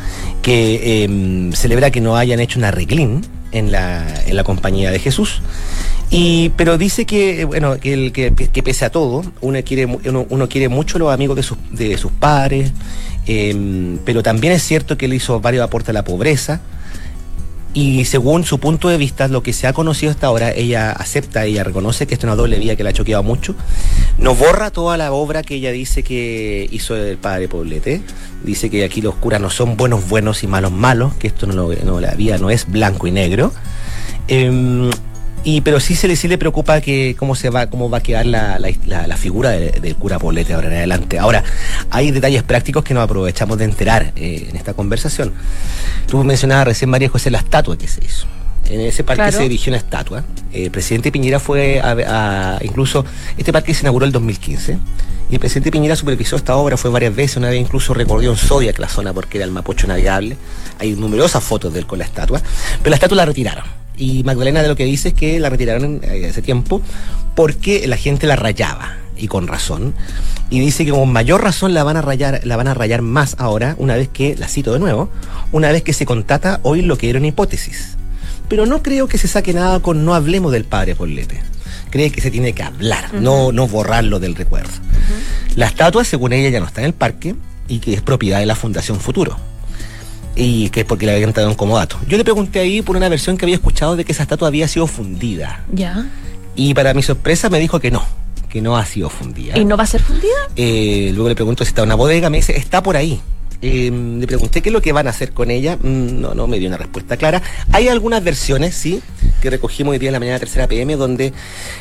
que 0.42 1.04
em, 1.04 1.54
celebra 1.54 1.92
que 1.92 2.02
no 2.02 2.18
hayan 2.18 2.40
hecho 2.40 2.60
un 2.60 2.66
arreglín 2.66 3.22
en 3.52 3.72
la, 3.72 4.06
en 4.26 4.36
la 4.36 4.44
compañía 4.44 4.92
de 4.92 5.00
Jesús. 5.00 5.42
Y, 6.12 6.50
pero 6.58 6.78
dice 6.78 7.06
que, 7.06 7.42
eh, 7.42 7.46
bueno, 7.46 7.80
que, 7.80 7.94
el, 7.94 8.12
que, 8.12 8.34
que 8.34 8.64
pese 8.64 8.86
a 8.86 8.90
todo, 8.90 9.24
uno 9.42 9.60
quiere, 9.64 9.86
uno, 9.86 10.26
uno 10.30 10.50
quiere 10.50 10.68
mucho 10.68 10.98
los 10.98 11.14
amigos 11.14 11.36
de 11.36 11.44
sus, 11.44 11.58
de 11.72 11.98
sus 11.98 12.12
padres, 12.12 12.72
em, 13.28 14.00
pero 14.06 14.24
también 14.24 14.54
es 14.54 14.64
cierto 14.64 14.98
que 14.98 15.06
él 15.06 15.14
hizo 15.14 15.40
varios 15.40 15.64
aportes 15.64 15.90
a 15.90 15.94
la 15.94 16.04
pobreza. 16.04 16.62
Y 17.80 18.04
según 18.04 18.44
su 18.44 18.60
punto 18.60 18.90
de 18.90 18.98
vista, 18.98 19.30
lo 19.30 19.42
que 19.42 19.54
se 19.54 19.66
ha 19.66 19.72
conocido 19.72 20.12
hasta 20.12 20.28
ahora, 20.28 20.52
ella 20.52 20.92
acepta, 20.92 21.46
ella 21.46 21.64
reconoce 21.64 22.08
que 22.08 22.14
esto 22.16 22.26
es 22.26 22.30
una 22.34 22.36
doble 22.36 22.60
vía 22.60 22.76
que 22.76 22.84
la 22.84 22.90
ha 22.90 22.94
choqueado 22.94 23.24
mucho. 23.24 23.56
No 24.18 24.36
borra 24.36 24.70
toda 24.70 24.98
la 24.98 25.14
obra 25.14 25.44
que 25.44 25.56
ella 25.56 25.72
dice 25.72 26.04
que 26.04 26.68
hizo 26.72 26.98
el 26.98 27.18
padre 27.18 27.48
Poblete. 27.48 28.02
Dice 28.44 28.70
que 28.70 28.84
aquí 28.84 29.02
los 29.02 29.16
curas 29.16 29.40
no 29.40 29.50
son 29.50 29.78
buenos 29.78 30.10
buenos 30.10 30.44
y 30.44 30.48
malos 30.48 30.74
malos, 30.74 31.14
que 31.16 31.28
esto 31.28 31.48
no, 31.48 31.54
lo- 31.54 31.74
no 31.86 32.02
la 32.02 32.12
vía 32.16 32.38
no 32.38 32.50
es 32.50 32.70
blanco 32.70 33.08
y 33.08 33.12
negro. 33.12 33.54
Em, 34.28 34.90
y 35.44 35.62
pero 35.62 35.80
sí 35.80 35.96
se 35.96 36.08
le 36.08 36.16
sí 36.16 36.28
le 36.28 36.38
preocupa 36.38 36.82
que 36.82 37.16
cómo 37.18 37.34
se 37.36 37.50
va 37.50 37.68
cómo 37.70 37.90
va 37.90 38.00
a 38.00 38.02
quedar 38.02 38.26
la, 38.26 38.60
la- 38.60 38.72
la- 38.86 39.08
la 39.08 39.18
figura 39.18 39.52
de- 39.52 39.72
del 39.72 39.96
cura 39.96 40.20
Poblete 40.20 40.54
ahora 40.54 40.68
en 40.68 40.74
adelante. 40.74 41.18
Ahora 41.20 41.44
hay 41.92 42.12
detalles 42.12 42.44
prácticos 42.44 42.84
que 42.84 42.94
nos 42.94 43.04
aprovechamos 43.04 43.58
de 43.58 43.66
enterar 43.66 44.12
eh, 44.16 44.48
en 44.50 44.56
esta 44.56 44.74
conversación. 44.74 45.34
Tú 46.08 46.24
mencionabas 46.24 46.66
recién 46.68 46.90
María 46.90 47.10
José 47.10 47.32
la 47.32 47.38
estatua 47.40 47.78
que 47.78 47.88
se 47.88 48.04
hizo. 48.04 48.26
En 48.70 48.82
ese 48.82 49.04
parque 49.04 49.24
Claro. 49.24 49.38
se 49.38 49.46
erigió 49.46 49.72
una 49.72 49.78
estatua. 49.78 50.24
El 50.54 50.70
presidente 50.70 51.12
Piñera 51.12 51.40
fue 51.40 51.80
a, 51.80 51.96
a- 52.58 52.60
incluso 52.64 53.04
este 53.38 53.52
parque 53.54 53.74
se 53.74 53.82
inauguró 53.82 54.06
el 54.06 54.12
2015 54.12 54.78
y 55.32 55.34
el 55.36 55.40
presidente 55.40 55.72
Piñera 55.72 55.96
supervisó 55.96 56.36
esta 56.36 56.56
obra 56.56 56.76
fue 56.78 56.92
varias 56.92 57.16
veces. 57.16 57.38
Una 57.38 57.50
vez 57.50 57.60
incluso 57.62 57.94
recorrió 57.94 58.30
en 58.32 58.38
Zodiac 58.38 58.78
la 58.78 58.90
zona 58.90 59.14
porque 59.14 59.38
era 59.38 59.46
el 59.46 59.52
Mapocho 59.52 59.88
navegable. 59.88 60.38
Hay 60.80 60.92
numerosas 60.94 61.44
fotos 61.44 61.74
de 61.74 61.80
él 61.80 61.88
con 61.88 61.98
la 62.00 62.06
estatua, 62.06 62.42
pero 62.80 62.90
la 62.92 62.96
estatua 62.98 63.16
la 63.18 63.26
retiraron. 63.26 63.64
Y 64.00 64.24
Magdalena 64.24 64.62
de 64.62 64.70
lo 64.70 64.76
que 64.76 64.86
dice 64.86 65.10
es 65.10 65.14
que 65.14 65.40
la 65.40 65.50
retiraron 65.50 66.00
eh, 66.04 66.28
hace 66.30 66.42
tiempo 66.42 66.82
porque 67.36 67.86
la 67.88 67.98
gente 67.98 68.26
la 68.26 68.38
rayaba 68.38 68.98
y 69.18 69.28
con 69.28 69.48
razón. 69.48 69.94
Y 70.50 70.60
dice 70.60 70.86
que 70.86 70.92
con 70.92 71.12
mayor 71.12 71.44
razón 71.44 71.74
la 71.74 71.84
van 71.84 71.98
a 71.98 72.02
rayar, 72.02 72.42
la 72.46 72.56
van 72.56 72.68
a 72.68 72.74
rayar 72.74 73.02
más 73.02 73.36
ahora, 73.38 73.76
una 73.78 73.96
vez 73.96 74.08
que, 74.08 74.36
la 74.38 74.48
cito 74.48 74.74
de 74.74 74.80
nuevo, 74.80 75.10
una 75.52 75.72
vez 75.72 75.84
que 75.84 75.94
se 75.94 76.06
contata 76.06 76.60
hoy 76.64 76.82
lo 76.82 76.98
que 76.98 77.10
era 77.10 77.20
una 77.20 77.28
hipótesis. 77.28 77.98
Pero 78.48 78.66
no 78.66 78.82
creo 78.82 79.08
que 79.08 79.18
se 79.18 79.28
saque 79.28 79.54
nada 79.54 79.80
con 79.82 80.06
no 80.06 80.16
hablemos 80.16 80.52
del 80.52 80.64
padre 80.64 80.96
Poblete. 80.96 81.42
Cree 81.92 82.12
que 82.12 82.22
se 82.22 82.32
tiene 82.32 82.54
que 82.54 82.64
hablar, 82.64 83.14
no, 83.14 83.52
no 83.52 83.68
borrarlo 83.68 84.20
del 84.20 84.36
recuerdo. 84.36 84.72
La 85.56 85.68
estatua, 85.68 86.04
según 86.04 86.34
ella, 86.34 86.50
ya 86.50 86.60
no 86.60 86.66
está 86.66 86.82
en 86.82 86.88
el 86.88 86.94
parque 86.94 87.36
y 87.68 87.80
que 87.80 87.94
es 87.94 88.02
propiedad 88.02 88.40
de 88.40 88.46
la 88.46 88.56
Fundación 88.56 89.00
Futuro. 89.00 89.38
Y 90.40 90.70
que 90.70 90.82
es 90.82 90.86
porque 90.86 91.06
la 91.06 91.14
habían 91.14 91.34
dado 91.34 91.50
un 91.50 91.56
comodato. 91.56 91.98
Yo 92.08 92.18
le 92.18 92.24
pregunté 92.24 92.60
ahí 92.60 92.82
por 92.82 92.96
una 92.96 93.10
versión 93.10 93.38
que 93.38 93.46
había 93.46 93.56
escuchado 93.56 93.96
de 93.96 94.06
que 94.06 94.14
esa 94.14 94.24
estatua 94.24 94.48
había 94.48 94.68
sido 94.68 94.88
fundida. 94.88 95.64
Ya. 95.72 96.08
Y 96.56 96.74
para 96.74 96.94
mi 96.94 97.04
sorpresa 97.04 97.50
me 97.50 97.60
dijo 97.60 97.80
que 97.80 97.92
no, 97.92 98.04
que 98.50 98.62
no 98.62 98.78
ha 98.78 98.86
sido 98.86 99.10
fundida. 99.10 99.58
¿Y 99.58 99.66
no 99.66 99.78
va 99.78 99.84
a 99.84 99.88
ser 99.88 100.02
fundida? 100.02 100.30
Eh, 100.56 101.12
luego 101.14 101.30
le 101.30 101.36
pregunto 101.36 101.64
si 101.64 101.70
está 101.70 101.82
en 101.82 101.90
una 101.90 101.96
bodega, 101.96 102.30
me 102.30 102.38
dice, 102.38 102.58
está 102.58 102.82
por 102.82 102.98
ahí. 102.98 103.22
Eh, 103.62 103.92
le 103.92 104.26
pregunté 104.26 104.62
qué 104.62 104.70
es 104.70 104.74
lo 104.74 104.82
que 104.82 104.94
van 104.94 105.08
a 105.08 105.10
hacer 105.10 105.34
con 105.34 105.52
ella. 105.52 105.78
Mm, 105.78 106.22
No, 106.22 106.34
no 106.34 106.48
me 106.48 106.60
dio 106.60 106.68
una 106.68 106.78
respuesta 106.78 107.18
clara. 107.18 107.42
Hay 107.72 107.88
algunas 107.88 108.24
versiones, 108.24 108.76
sí, 108.76 109.02
que 109.42 109.50
recogimos 109.50 109.94
hoy 109.94 110.00
día 110.00 110.10
en 110.10 110.14
la 110.14 110.20
mañana 110.20 110.36
de 110.36 110.42
tercera 110.42 110.68
PM, 110.68 110.96
donde, 110.96 111.34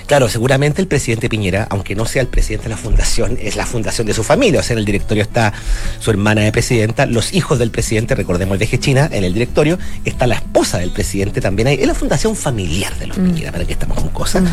claro, 0.07 0.29
seguramente 0.29 0.81
el 0.81 0.89
presidente 0.89 1.29
Piñera, 1.29 1.67
aunque 1.71 1.95
no 1.95 2.07
sea 2.07 2.23
el 2.23 2.29
presidente 2.29 2.65
de 2.65 2.71
la 2.71 2.77
fundación, 2.77 3.39
es 3.41 3.57
la 3.57 3.67
fundación 3.67 4.07
de 4.07 4.15
su 4.15 4.23
familia. 4.25 4.61
O 4.61 4.63
sea, 4.63 4.75
en 4.75 4.79
el 4.81 4.85
directorio 4.85 5.23
está 5.23 5.53
su 6.01 6.11
hermana 6.11 6.43
de 6.43 6.53
presidenta, 6.53 7.07
los 7.07 7.33
hijos 7.33 7.59
del 7.59 7.71
presidente, 7.71 8.15
recordemos 8.15 8.55
el 8.55 8.59
viaje 8.59 8.79
China, 8.79 9.09
en 9.13 9.25
el 9.25 9.33
directorio 9.33 9.79
está 10.05 10.27
la 10.27 10.37
esposa 10.37 10.79
del 10.79 10.91
presidente 10.91 11.41
también 11.41 11.69
ahí. 11.69 11.79
Es 11.81 11.87
la 11.87 11.95
fundación 11.95 12.37
familiar 12.37 12.97
de 12.99 13.07
los 13.09 13.17
Piñera, 13.17 13.53
para 13.53 13.65
que 13.65 13.73
estamos 13.73 13.99
con 13.99 14.09
cosas. 14.11 14.45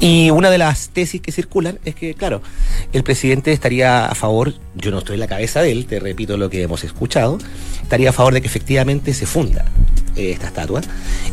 Y 0.00 0.30
una 0.30 0.50
de 0.50 0.58
las 0.58 0.88
tesis 0.90 1.20
que 1.20 1.32
circulan 1.32 1.78
es 1.84 1.94
que, 1.94 2.14
claro, 2.14 2.42
el 2.92 3.02
presidente 3.04 3.52
estaría 3.52 4.06
a 4.06 4.14
favor, 4.14 4.54
yo 4.74 4.90
no 4.90 4.98
estoy 4.98 5.14
en 5.14 5.20
la 5.20 5.28
cabeza 5.28 5.62
de 5.62 5.70
él, 5.72 5.86
te 5.86 6.00
repito 6.00 6.36
lo 6.36 6.50
que 6.52 6.62
hemos 6.62 6.84
escuchado, 6.84 7.38
estaría 7.82 8.10
a 8.10 8.12
favor 8.12 8.34
de 8.34 8.42
que 8.42 8.46
efectivamente 8.46 9.14
se 9.14 9.24
funda 9.24 9.64
eh, 10.16 10.32
esta 10.32 10.48
estatua 10.48 10.82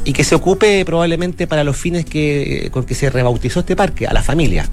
y 0.05 0.13
que 0.13 0.23
se 0.23 0.33
ocupe 0.33 0.85
probablemente 0.85 1.45
para 1.45 1.65
los 1.65 1.75
fines 1.75 2.05
que, 2.05 2.69
con 2.71 2.85
que 2.85 2.95
se 2.95 3.09
rebautizó 3.09 3.59
este 3.59 3.75
parque, 3.75 4.07
a 4.07 4.13
la 4.13 4.23
familia. 4.23 4.65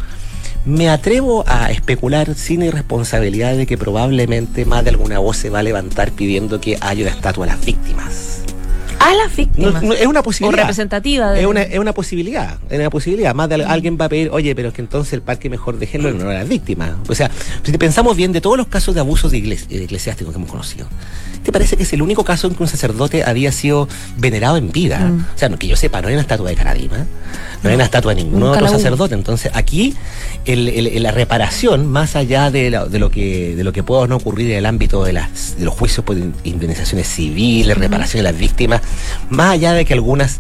Me 0.65 0.89
atrevo 0.89 1.45
a 1.47 1.71
especular 1.71 2.35
sin 2.35 2.63
irresponsabilidad 2.63 3.57
de 3.57 3.67
que 3.67 3.77
probablemente 3.77 4.65
más 4.65 4.85
de 4.85 4.91
alguna 4.91 5.19
voz 5.19 5.37
se 5.37 5.51
va 5.51 5.59
a 5.59 5.63
levantar 5.65 6.13
pidiendo 6.13 6.61
que 6.61 6.79
haya 6.81 7.03
una 7.03 7.11
estatua 7.11 7.45
a 7.47 7.49
las 7.49 7.65
víctimas. 7.65 8.26
A 9.07 9.15
las 9.15 9.37
víctimas. 9.37 9.75
No, 9.83 9.89
no, 9.89 9.93
es 9.95 10.07
una 10.07 10.21
o 10.21 10.23
posibilidad. 10.23 10.63
representativa 10.65 11.31
de. 11.33 11.41
Es 11.41 11.47
una, 11.47 11.63
es 11.63 11.79
una 11.79 11.93
posibilidad, 11.93 12.59
es 12.69 12.79
una 12.79 12.91
posibilidad. 12.91 13.35
Más 13.35 13.49
de 13.49 13.55
al- 13.57 13.65
alguien 13.65 13.97
va 14.01 14.07
a 14.07 14.09
pedir, 14.09 14.31
oye, 14.33 14.55
pero 14.55 14.69
es 14.69 14.75
que 14.75 14.83
entonces 14.83 15.13
el 15.13 15.23
parque 15.23 15.49
mejor 15.49 15.79
déjenlo 15.79 16.09
en 16.09 16.17
honor 16.21 16.35
a 16.35 16.39
las 16.41 16.49
víctimas. 16.49 16.93
O 17.09 17.15
sea, 17.15 17.31
si 17.63 17.73
pensamos 17.79 18.17
bien 18.17 18.33
de 18.33 18.41
todos 18.41 18.57
los 18.57 18.67
casos 18.67 18.95
de 18.95 19.01
abusos 19.01 19.31
de 19.33 19.39
igles- 19.39 19.67
eh, 19.71 19.85
eclesiásticos 19.85 20.33
que 20.33 20.39
hemos 20.39 20.51
conocido, 20.51 20.87
este 21.47 21.53
parece 21.53 21.77
que 21.77 21.85
es 21.85 21.93
el 21.93 22.03
único 22.03 22.25
caso 22.25 22.49
en 22.49 22.57
que 22.57 22.63
un 22.65 22.69
sacerdote 22.69 23.23
había 23.23 23.53
sido 23.53 23.87
venerado 24.17 24.57
en 24.57 24.73
vida. 24.73 24.99
Mm. 24.99 25.27
O 25.35 25.39
sea, 25.39 25.49
no, 25.49 25.59
que 25.61 25.69
yo 25.69 25.77
sepa, 25.77 26.03
no 26.03 26.09
hay 26.09 26.15
una 26.15 26.23
estatua 26.23 26.51
de 26.51 26.57
Caradima, 26.57 27.07
no 27.63 27.69
hay 27.69 27.77
una 27.77 27.85
estatua 27.85 28.15
de 28.17 28.25
ningún 28.25 28.43
otro 28.43 28.67
sacerdote. 28.79 29.15
Entonces, 29.15 29.53
aquí 29.55 29.95
el- 30.45 30.69
el- 30.69 31.03
la 31.05 31.13
reparación, 31.13 31.87
más 31.87 32.17
allá 32.17 32.51
de, 32.51 32.71
la- 32.71 32.87
de 32.87 32.99
lo 32.99 33.11
que 33.11 33.55
de 33.55 33.63
lo 33.63 33.73
que 33.73 33.85
pueda 33.85 34.09
no 34.09 34.17
ocurrir 34.17 34.51
en 34.51 34.57
el 34.59 34.67
ámbito 34.67 35.05
de, 35.05 35.13
las, 35.13 35.57
de 35.57 35.65
los 35.65 35.75
juicios 35.75 36.05
por 36.05 36.19
in- 36.19 36.35
indemnizaciones 36.43 37.07
civiles, 37.07 37.79
reparación 37.79 38.25
de 38.25 38.31
las 38.33 38.39
víctimas, 38.41 38.81
más 39.31 39.53
allá 39.53 39.73
de 39.73 39.85
que 39.85 39.95
algunas 39.95 40.39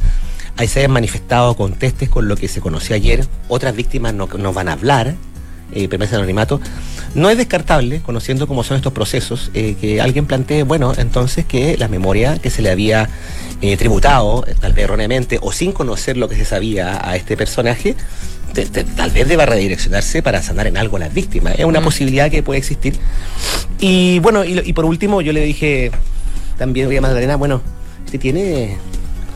ahí 0.56 0.66
se 0.66 0.80
hayan 0.80 0.90
manifestado 0.90 1.54
contestes 1.54 2.08
con 2.08 2.26
lo 2.26 2.34
que 2.36 2.48
se 2.48 2.60
conoció 2.60 2.96
ayer, 2.96 3.24
otras 3.46 3.76
víctimas 3.76 4.12
no, 4.12 4.26
no 4.38 4.52
van 4.52 4.68
a 4.68 4.72
hablar, 4.72 5.14
eh, 5.72 5.88
permanecen 5.88 6.16
en 6.16 6.20
anonimato. 6.20 6.60
No 7.14 7.30
es 7.30 7.36
descartable, 7.38 8.00
conociendo 8.02 8.46
cómo 8.46 8.62
son 8.62 8.76
estos 8.76 8.92
procesos, 8.92 9.50
eh, 9.54 9.76
que 9.80 10.00
alguien 10.00 10.26
plantee, 10.26 10.62
bueno, 10.64 10.92
entonces 10.96 11.44
que 11.44 11.76
la 11.78 11.88
memoria 11.88 12.38
que 12.38 12.50
se 12.50 12.62
le 12.62 12.70
había 12.70 13.08
eh, 13.62 13.76
tributado, 13.76 14.44
tal 14.60 14.72
vez 14.74 14.84
erróneamente, 14.84 15.38
o 15.40 15.50
sin 15.52 15.72
conocer 15.72 16.16
lo 16.16 16.28
que 16.28 16.36
se 16.36 16.44
sabía 16.44 17.00
a 17.08 17.16
este 17.16 17.36
personaje, 17.36 17.94
te- 18.52 18.66
te- 18.66 18.84
tal 18.84 19.10
vez 19.10 19.28
deba 19.28 19.46
redireccionarse 19.46 20.22
para 20.22 20.42
sanar 20.42 20.66
en 20.66 20.76
algo 20.76 20.96
a 20.98 21.00
las 21.00 21.14
víctimas. 21.14 21.54
Es 21.58 21.64
una 21.64 21.80
posibilidad 21.80 22.30
que 22.30 22.42
puede 22.42 22.58
existir. 22.58 22.94
Y 23.80 24.18
bueno, 24.20 24.44
y 24.44 24.72
por 24.72 24.84
último, 24.84 25.20
yo 25.22 25.32
le 25.32 25.40
dije 25.40 25.90
también 26.58 26.94
a 26.96 27.00
Magdalena, 27.00 27.36
bueno, 27.36 27.62
usted 28.04 28.18
tiene 28.20 28.76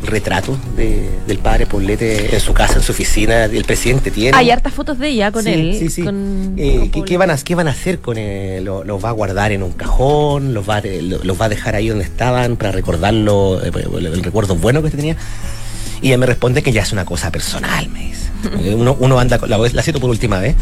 retratos 0.02 0.56
de- 0.76 1.08
del 1.26 1.38
padre 1.38 1.66
Poblete 1.66 2.34
en 2.34 2.40
su 2.40 2.52
casa, 2.54 2.74
en 2.76 2.82
su 2.82 2.92
oficina, 2.92 3.44
el 3.44 3.64
presidente 3.64 4.10
tiene. 4.10 4.36
Hay 4.36 4.50
hartas 4.50 4.72
fotos 4.72 4.98
de 4.98 5.08
ella 5.08 5.30
con 5.32 5.44
Sí, 5.44 5.50
él. 5.50 5.76
Sí, 5.78 5.90
sí. 5.90 6.02
con- 6.02 6.54
Eh, 6.56 6.90
con 6.92 7.04
¿qué, 7.04 7.16
van 7.16 7.30
a, 7.30 7.36
¿Qué 7.36 7.54
van 7.54 7.68
a 7.68 7.72
hacer 7.72 7.98
con 8.00 8.16
él? 8.18 8.64
¿Lo- 8.64 8.84
¿Los 8.84 9.04
va 9.04 9.10
a 9.10 9.12
guardar 9.12 9.52
en 9.52 9.62
un 9.62 9.72
cajón? 9.72 10.54
¿Los 10.54 10.68
va, 10.68 10.76
a- 10.76 10.82
lo- 10.82 11.22
los 11.22 11.40
va 11.40 11.44
a 11.46 11.48
dejar 11.48 11.74
ahí 11.76 11.88
donde 11.88 12.04
estaban 12.04 12.56
para 12.56 12.72
recordarlo, 12.72 13.60
eh, 13.64 13.70
el, 13.98 14.06
el 14.06 14.22
recuerdo 14.22 14.56
bueno 14.56 14.82
que 14.82 14.90
tenía? 14.90 15.16
Y 16.02 16.08
ella 16.08 16.18
me 16.18 16.26
responde 16.26 16.62
que 16.62 16.72
ya 16.72 16.82
es 16.82 16.92
una 16.92 17.04
cosa 17.04 17.30
personal, 17.30 17.88
me 17.88 18.00
dice. 18.00 18.30
Eh, 18.60 18.74
Uno, 18.74 18.96
uno 18.98 19.20
anda, 19.20 19.38
la, 19.46 19.58
la 19.58 19.82
cito 19.82 20.00
por 20.00 20.08
última 20.08 20.38
vez, 20.40 20.56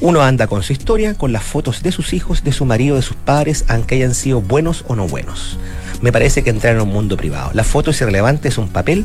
uno 0.00 0.22
anda 0.22 0.46
con 0.46 0.62
su 0.62 0.72
historia, 0.72 1.14
con 1.14 1.32
las 1.32 1.42
fotos 1.42 1.82
de 1.82 1.90
sus 1.90 2.12
hijos, 2.12 2.44
de 2.44 2.52
su 2.52 2.64
marido, 2.64 2.94
de 2.94 3.02
sus 3.02 3.16
padres, 3.16 3.64
aunque 3.66 3.96
hayan 3.96 4.14
sido 4.14 4.40
buenos 4.40 4.84
o 4.86 4.94
no 4.94 5.08
buenos. 5.08 5.58
Me 6.00 6.12
parece 6.12 6.44
que 6.44 6.50
entrar 6.50 6.76
en 6.76 6.82
un 6.82 6.90
mundo 6.90 7.16
privado. 7.16 7.50
La 7.54 7.64
foto 7.64 7.90
es 7.90 8.00
irrelevante, 8.00 8.48
es 8.48 8.58
un 8.58 8.68
papel. 8.68 9.04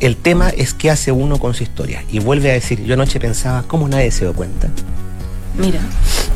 El 0.00 0.16
tema 0.16 0.48
es 0.48 0.72
qué 0.72 0.90
hace 0.90 1.12
uno 1.12 1.38
con 1.38 1.52
su 1.52 1.62
historia. 1.62 2.02
Y 2.10 2.20
vuelve 2.20 2.50
a 2.50 2.54
decir, 2.54 2.82
yo 2.84 2.94
anoche 2.94 3.20
pensaba, 3.20 3.64
¿cómo 3.64 3.88
nadie 3.88 4.10
se 4.10 4.24
dio 4.24 4.32
cuenta? 4.32 4.68
Mira, 5.56 5.80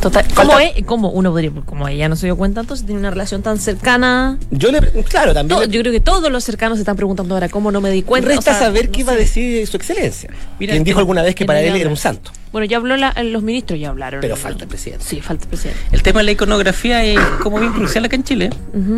total. 0.00 0.26
¿Cómo 0.34 0.58
es? 0.58 0.72
¿Cómo 0.84 1.08
uno 1.10 1.30
podría? 1.30 1.50
Como 1.64 1.88
ella 1.88 2.08
no 2.08 2.16
se 2.16 2.26
dio 2.26 2.36
cuenta, 2.36 2.60
entonces 2.60 2.84
tiene 2.84 2.98
una 3.00 3.10
relación 3.10 3.42
tan 3.42 3.58
cercana. 3.58 4.38
Yo 4.50 4.70
le, 4.72 4.80
claro, 5.04 5.32
también. 5.32 5.60
Le- 5.60 5.68
yo 5.68 5.80
creo 5.80 5.92
que 5.92 6.00
todos 6.00 6.30
los 6.30 6.44
cercanos 6.44 6.78
se 6.78 6.82
están 6.82 6.96
preguntando 6.96 7.34
ahora 7.34 7.48
cómo 7.48 7.70
no 7.70 7.80
me 7.80 7.90
di 7.90 8.02
cuenta. 8.02 8.28
Resta 8.28 8.50
o 8.50 8.54
sea, 8.54 8.66
saber 8.66 8.86
no 8.86 8.92
qué 8.92 9.00
iba 9.00 9.12
a 9.12 9.16
decir 9.16 9.66
su 9.66 9.76
excelencia. 9.76 10.30
Mira, 10.58 10.72
quien 10.72 10.84
dijo 10.84 10.98
alguna 10.98 11.22
vez 11.22 11.34
que 11.34 11.44
para 11.44 11.60
él 11.60 11.74
era 11.76 11.88
un 11.88 11.96
santo. 11.96 12.30
Bueno, 12.54 12.66
ya 12.66 12.76
habló 12.76 12.96
la- 12.96 13.12
los 13.24 13.42
ministros, 13.42 13.80
ya 13.80 13.88
hablaron. 13.88 14.20
Pero 14.20 14.36
falta 14.36 14.62
el 14.62 14.68
presidente. 14.68 15.04
Sí, 15.04 15.20
falta 15.20 15.42
el 15.42 15.48
presidente. 15.48 15.80
El 15.90 16.02
tema 16.04 16.20
de 16.20 16.24
la 16.26 16.30
iconografía 16.30 17.02
es 17.04 17.18
como 17.42 17.58
bien 17.58 17.72
crucial 17.72 18.04
acá 18.04 18.14
en 18.14 18.22
Chile. 18.22 18.50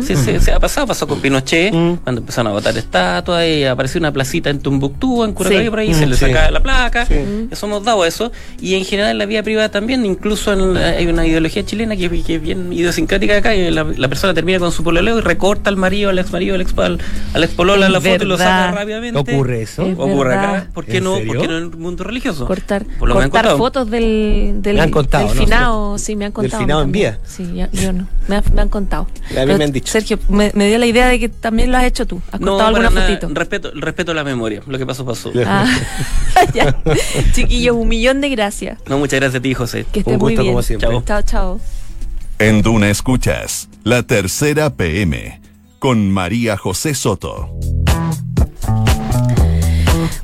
Sí, 0.05 0.15
se, 0.15 0.39
se 0.39 0.51
ha 0.53 0.59
pasado, 0.59 0.85
pasó 0.85 1.07
con 1.07 1.19
Pinochet, 1.19 1.71
cuando 1.71 2.21
empezaron 2.21 2.51
a 2.51 2.53
botar 2.53 2.77
estatuas 2.77 3.47
y 3.47 3.63
apareció 3.63 3.97
una 3.99 4.11
placita 4.13 4.51
en 4.51 4.59
Tumbuctú, 4.59 5.23
en 5.23 5.33
Curacaví, 5.33 5.63
Sí. 5.63 5.69
por 5.71 5.79
ahí, 5.79 5.91
se 5.95 6.05
le 6.05 6.15
sí. 6.15 6.25
sacaba 6.27 6.51
la 6.51 6.61
placa. 6.61 7.07
Sí. 7.07 7.15
Eso 7.49 7.65
hemos 7.65 7.83
dado 7.83 8.05
eso. 8.05 8.31
Y 8.61 8.75
en 8.75 8.85
general 8.85 9.09
en 9.11 9.17
la 9.17 9.25
vida 9.25 9.41
privada 9.41 9.69
también, 9.69 10.05
incluso 10.05 10.53
en 10.53 10.75
la- 10.75 10.89
hay 10.89 11.07
una 11.07 11.25
ideología 11.25 11.65
chilena 11.65 11.95
que, 11.97 12.09
que 12.21 12.35
es 12.35 12.41
bien 12.43 12.71
idiosincrática 12.71 13.37
acá, 13.37 13.55
y 13.55 13.71
la, 13.71 13.83
la 13.83 14.07
persona 14.07 14.35
termina 14.35 14.59
con 14.59 14.71
su 14.71 14.83
pololeo 14.83 15.17
y 15.17 15.21
recorta 15.21 15.71
al 15.71 15.77
marido, 15.77 16.11
al 16.11 16.19
ex 16.19 16.31
marido, 16.31 16.53
al 16.53 16.61
ex, 16.61 16.77
al, 16.77 16.99
al 17.33 17.43
ex 17.43 17.53
polola 17.55 17.89
la 17.89 17.99
foto 17.99 18.23
y 18.23 18.27
lo 18.27 18.37
saca 18.37 18.71
rápidamente. 18.71 19.19
¿Ocurre 19.19 19.63
eso? 19.63 19.83
Es 19.87 19.95
Ocurre 19.97 20.29
verdad. 20.29 20.55
acá. 20.57 20.67
¿Por 20.75 20.85
qué 20.85 20.97
¿En 20.97 21.03
no? 21.05 21.13
¿Por 21.25 21.41
qué 21.41 21.47
no 21.47 21.57
en 21.57 21.63
el 21.63 21.69
mundo 21.71 22.03
religioso? 22.03 22.45
Cortar, 22.45 22.85
Por 22.99 23.09
lo 23.09 23.15
cortar 23.15 23.46
contado. 23.49 23.57
fotos 23.57 23.89
del, 23.89 24.55
del, 24.61 24.75
Me 24.75 24.81
han 24.81 24.91
contado, 24.91 25.27
del 25.27 25.37
¿no? 25.37 25.43
finado, 25.43 25.97
sí, 25.97 26.15
me 26.15 26.25
han 26.25 26.29
Del 26.29 26.33
contado. 26.33 26.61
finado 26.63 26.81
en 26.83 26.91
vida. 26.91 27.19
Sí, 27.25 27.47
ya- 27.55 27.69
yo 27.71 27.93
no. 27.93 28.07
Me, 28.27 28.35
ha- 28.37 28.43
me 28.53 28.61
han 28.61 28.69
contado. 28.69 29.07
A 29.39 29.45
mí 29.45 29.53
me 29.55 29.63
han 29.63 29.71
dicho. 29.71 29.91
Sergio, 29.91 30.19
me, 30.29 30.51
me 30.53 30.67
dio 30.67 30.77
la 30.77 30.85
idea 30.85 31.07
de 31.07 31.19
que 31.19 31.29
también 31.29 31.71
lo 31.71 31.77
has 31.77 31.85
hecho 31.85 32.05
tú. 32.05 32.21
Has 32.31 32.39
No, 32.41 32.57
para 32.57 32.69
alguna 32.69 32.89
nada. 32.89 33.07
fotito. 33.07 33.27
Respeto, 33.33 33.71
respeto 33.75 34.13
la 34.13 34.23
memoria. 34.23 34.61
Lo 34.67 34.77
que 34.77 34.85
pasó, 34.85 35.05
pasó. 35.05 35.31
Ah, 35.45 35.65
ya. 36.53 36.75
Chiquillos, 37.33 37.75
un 37.75 37.87
millón 37.87 38.21
de 38.21 38.29
gracias. 38.29 38.79
No, 38.87 38.97
muchas 38.97 39.19
gracias 39.19 39.39
a 39.39 39.41
ti, 39.43 39.53
José. 39.53 39.85
Que 39.91 39.99
estés 39.99 40.13
Un 40.15 40.19
muy 40.19 40.33
gusto, 40.33 40.41
bien. 40.43 40.53
como 40.53 40.61
siempre. 40.63 40.89
Chao. 40.89 41.03
Chao, 41.05 41.21
chao. 41.21 41.59
En 42.39 42.61
Duna 42.61 42.89
Escuchas, 42.89 43.67
la 43.83 44.03
tercera 44.03 44.69
PM, 44.75 45.41
con 45.79 46.11
María 46.11 46.55
José 46.57 46.93
Soto. 46.93 47.49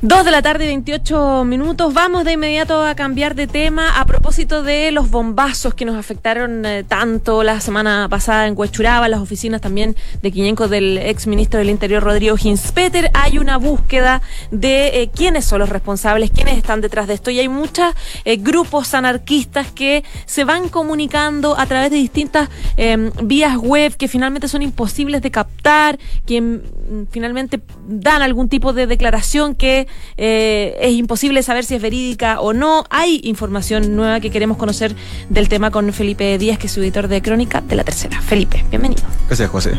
Dos 0.06 0.22
de 0.26 0.30
la 0.30 0.42
tarde, 0.42 0.66
28 0.66 1.44
minutos. 1.46 1.94
Vamos 1.94 2.24
de 2.24 2.32
inmediato 2.32 2.84
a 2.84 2.94
cambiar 2.94 3.34
de 3.34 3.46
tema 3.46 3.98
a 3.98 4.04
propósito 4.04 4.62
de 4.62 4.92
los 4.92 5.10
bombazos 5.10 5.72
que 5.72 5.86
nos 5.86 5.96
afectaron 5.96 6.66
eh, 6.66 6.84
tanto 6.84 7.42
la 7.42 7.58
semana 7.62 8.06
pasada 8.10 8.46
en 8.46 8.52
Huechuraba, 8.54 9.08
las 9.08 9.20
oficinas 9.20 9.62
también 9.62 9.96
de 10.20 10.30
Quiñenco 10.30 10.68
del 10.68 10.98
ex 10.98 11.26
ministro 11.26 11.58
del 11.58 11.70
Interior 11.70 12.02
Rodrigo 12.02 12.36
Ginspeter. 12.36 13.10
Hay 13.14 13.38
una 13.38 13.56
búsqueda 13.56 14.20
de 14.50 14.88
eh, 14.88 15.10
quiénes 15.10 15.46
son 15.46 15.60
los 15.60 15.70
responsables, 15.70 16.30
quiénes 16.30 16.58
están 16.58 16.82
detrás 16.82 17.06
de 17.06 17.14
esto. 17.14 17.30
Y 17.30 17.38
hay 17.38 17.48
muchos 17.48 17.94
grupos 18.40 18.92
anarquistas 18.92 19.72
que 19.72 20.04
se 20.26 20.44
van 20.44 20.68
comunicando 20.68 21.58
a 21.58 21.64
través 21.64 21.90
de 21.90 21.96
distintas 21.96 22.50
eh, 22.76 23.10
vías 23.22 23.56
web 23.56 23.96
que 23.96 24.08
finalmente 24.08 24.48
son 24.48 24.60
imposibles 24.60 25.22
de 25.22 25.30
captar, 25.30 25.98
que 26.26 26.42
mm, 26.42 27.06
finalmente 27.10 27.62
dan 27.88 28.20
algún 28.20 28.50
tipo 28.50 28.74
de 28.74 28.86
declaración 28.86 29.54
que 29.54 29.88
eh, 30.16 30.76
es 30.80 30.92
imposible 30.92 31.42
saber 31.42 31.64
si 31.64 31.74
es 31.74 31.82
verídica 31.82 32.40
o 32.40 32.52
no. 32.52 32.84
Hay 32.90 33.20
información 33.24 33.96
nueva 33.96 34.20
que 34.20 34.30
queremos 34.30 34.56
conocer 34.56 34.94
del 35.28 35.48
tema 35.48 35.70
con 35.70 35.92
Felipe 35.92 36.36
Díaz, 36.38 36.58
que 36.58 36.66
es 36.66 36.72
su 36.72 36.80
editor 36.80 37.08
de 37.08 37.22
Crónica 37.22 37.60
de 37.60 37.76
la 37.76 37.84
Tercera. 37.84 38.20
Felipe, 38.20 38.64
bienvenido. 38.70 39.02
Gracias, 39.26 39.50
José. 39.50 39.72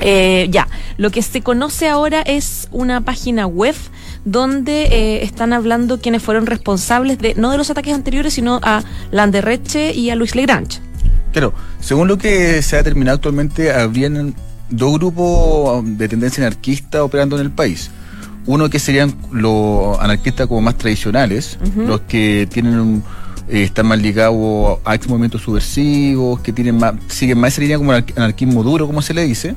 Eh, 0.00 0.48
ya, 0.50 0.68
lo 0.96 1.10
que 1.10 1.22
se 1.22 1.42
conoce 1.42 1.88
ahora 1.88 2.22
es 2.22 2.68
una 2.70 3.00
página 3.00 3.46
web 3.46 3.74
donde 4.24 4.84
eh, 4.84 5.24
están 5.24 5.52
hablando 5.52 6.00
quienes 6.00 6.22
fueron 6.22 6.46
responsables 6.46 7.18
de, 7.18 7.34
no 7.34 7.50
de 7.50 7.58
los 7.58 7.70
ataques 7.70 7.94
anteriores, 7.94 8.34
sino 8.34 8.60
a 8.62 8.82
Landerreche 9.10 9.92
y 9.94 10.10
a 10.10 10.14
Luis 10.14 10.34
Legrange. 10.34 10.80
Claro, 11.32 11.52
según 11.80 12.08
lo 12.08 12.16
que 12.16 12.62
se 12.62 12.76
ha 12.76 12.78
determinado 12.78 13.16
actualmente, 13.16 13.72
habrían 13.72 14.34
dos 14.70 14.94
grupos 14.94 15.82
de 15.84 16.08
tendencia 16.08 16.46
anarquista 16.46 17.04
operando 17.04 17.36
en 17.36 17.42
el 17.42 17.50
país. 17.50 17.90
Uno 18.48 18.70
que 18.70 18.78
serían 18.78 19.14
los 19.30 19.98
anarquistas 20.00 20.46
como 20.46 20.62
más 20.62 20.74
tradicionales, 20.78 21.58
los 21.76 22.00
que 22.00 22.48
tienen 22.50 22.80
un- 22.80 23.02
eh, 23.46 23.62
están 23.64 23.86
más 23.86 23.98
ligados 24.00 24.78
a 24.86 24.94
estos 24.94 25.10
movimientos 25.10 25.42
subversivos, 25.42 26.40
que 26.40 26.50
tienen 26.54 26.78
más, 26.78 26.94
siguen 27.08 27.38
más 27.38 27.52
esa 27.52 27.60
línea 27.60 27.76
como 27.76 27.92
anar- 27.92 28.06
anarquismo 28.16 28.62
duro, 28.62 28.86
como 28.86 29.02
se 29.02 29.12
le 29.14 29.24
dice. 29.24 29.54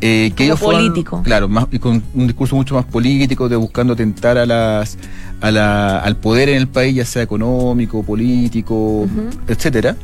eh, 0.00 0.32
que 0.36 0.44
Como 0.44 0.46
ellos 0.46 0.60
fueron, 0.60 0.82
político. 0.88 1.22
claro, 1.22 1.48
más, 1.48 1.66
y 1.72 1.78
con 1.78 2.02
un 2.14 2.26
discurso 2.26 2.56
mucho 2.56 2.74
más 2.74 2.84
político, 2.84 3.48
de 3.48 3.56
buscando 3.56 3.94
atentar 3.94 4.36
a 4.36 4.44
las, 4.44 4.98
a 5.40 5.50
la- 5.50 5.98
al 6.00 6.16
poder 6.16 6.50
en 6.50 6.56
el 6.56 6.66
país, 6.68 6.94
ya 6.96 7.06
sea 7.06 7.22
económico, 7.22 8.02
político, 8.02 8.74
Ujú. 8.74 9.30
etcétera. 9.48 9.96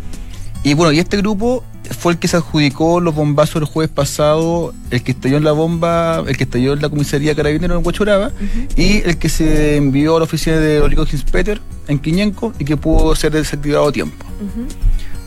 Y 0.62 0.74
bueno, 0.74 0.92
y 0.92 0.98
este 0.98 1.16
grupo 1.16 1.64
fue 1.98 2.12
el 2.12 2.18
que 2.18 2.28
se 2.28 2.36
adjudicó 2.36 3.00
los 3.00 3.14
bombazos 3.14 3.56
el 3.56 3.64
jueves 3.64 3.90
pasado, 3.90 4.74
el 4.90 5.02
que 5.02 5.12
estalló 5.12 5.38
en 5.38 5.44
la 5.44 5.52
bomba, 5.52 6.22
el 6.26 6.36
que 6.36 6.44
estalló 6.44 6.74
en 6.74 6.82
la 6.82 6.88
comisaría 6.88 7.34
Carabinero 7.34 7.76
en 7.78 7.84
Huachuraba, 7.84 8.30
y 8.76 8.98
el 8.98 9.18
que 9.18 9.28
se 9.28 9.76
envió 9.76 10.16
a 10.16 10.18
la 10.20 10.24
oficina 10.24 10.58
de 10.58 10.80
Rodrigo 10.80 11.06
Ginspeter 11.06 11.60
en 11.88 11.98
Quiñenco 11.98 12.52
y 12.58 12.64
que 12.64 12.76
pudo 12.76 13.14
ser 13.16 13.32
desactivado 13.32 13.88
a 13.88 13.92
tiempo. 13.92 14.24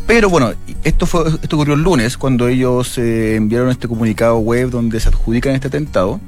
Pero 0.06 0.30
bueno, 0.30 0.54
esto 0.84 1.06
fue 1.06 1.30
esto 1.41 1.56
ocurrió 1.56 1.76
el 1.76 1.82
lunes 1.82 2.17
cuando 2.17 2.48
ellos 2.48 2.98
eh, 2.98 3.36
enviaron 3.36 3.69
este 3.69 3.88
comunicado 3.88 4.38
web 4.38 4.69
donde 4.69 5.00
se 5.00 5.10
adjudican 5.10 5.56
este 5.56 5.67
atentado. 5.67 6.19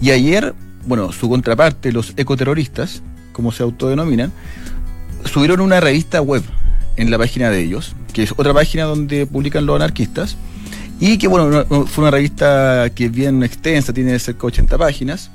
Y 0.00 0.10
ayer, 0.10 0.54
bueno, 0.86 1.12
su 1.12 1.28
contraparte, 1.28 1.92
los 1.92 2.14
ecoterroristas, 2.16 3.02
como 3.32 3.52
se 3.52 3.62
autodenominan, 3.62 4.32
subieron 5.24 5.60
una 5.60 5.80
revista 5.80 6.20
web 6.20 6.42
en 6.96 7.10
la 7.10 7.18
página 7.18 7.50
de 7.50 7.62
ellos, 7.62 7.94
que 8.12 8.22
es 8.22 8.32
otra 8.36 8.52
página 8.54 8.84
donde 8.84 9.26
publican 9.26 9.66
los 9.66 9.76
anarquistas. 9.76 10.36
Y 10.98 11.18
que 11.18 11.28
bueno, 11.28 11.48
no- 11.50 11.66
no- 11.68 11.86
fue 11.86 12.02
una 12.04 12.10
revista 12.10 12.90
que 12.94 13.06
es 13.06 13.12
bien 13.12 13.42
extensa, 13.42 13.92
tiene 13.92 14.18
cerca 14.18 14.42
de 14.42 14.46
80 14.48 14.78
páginas. 14.78 15.30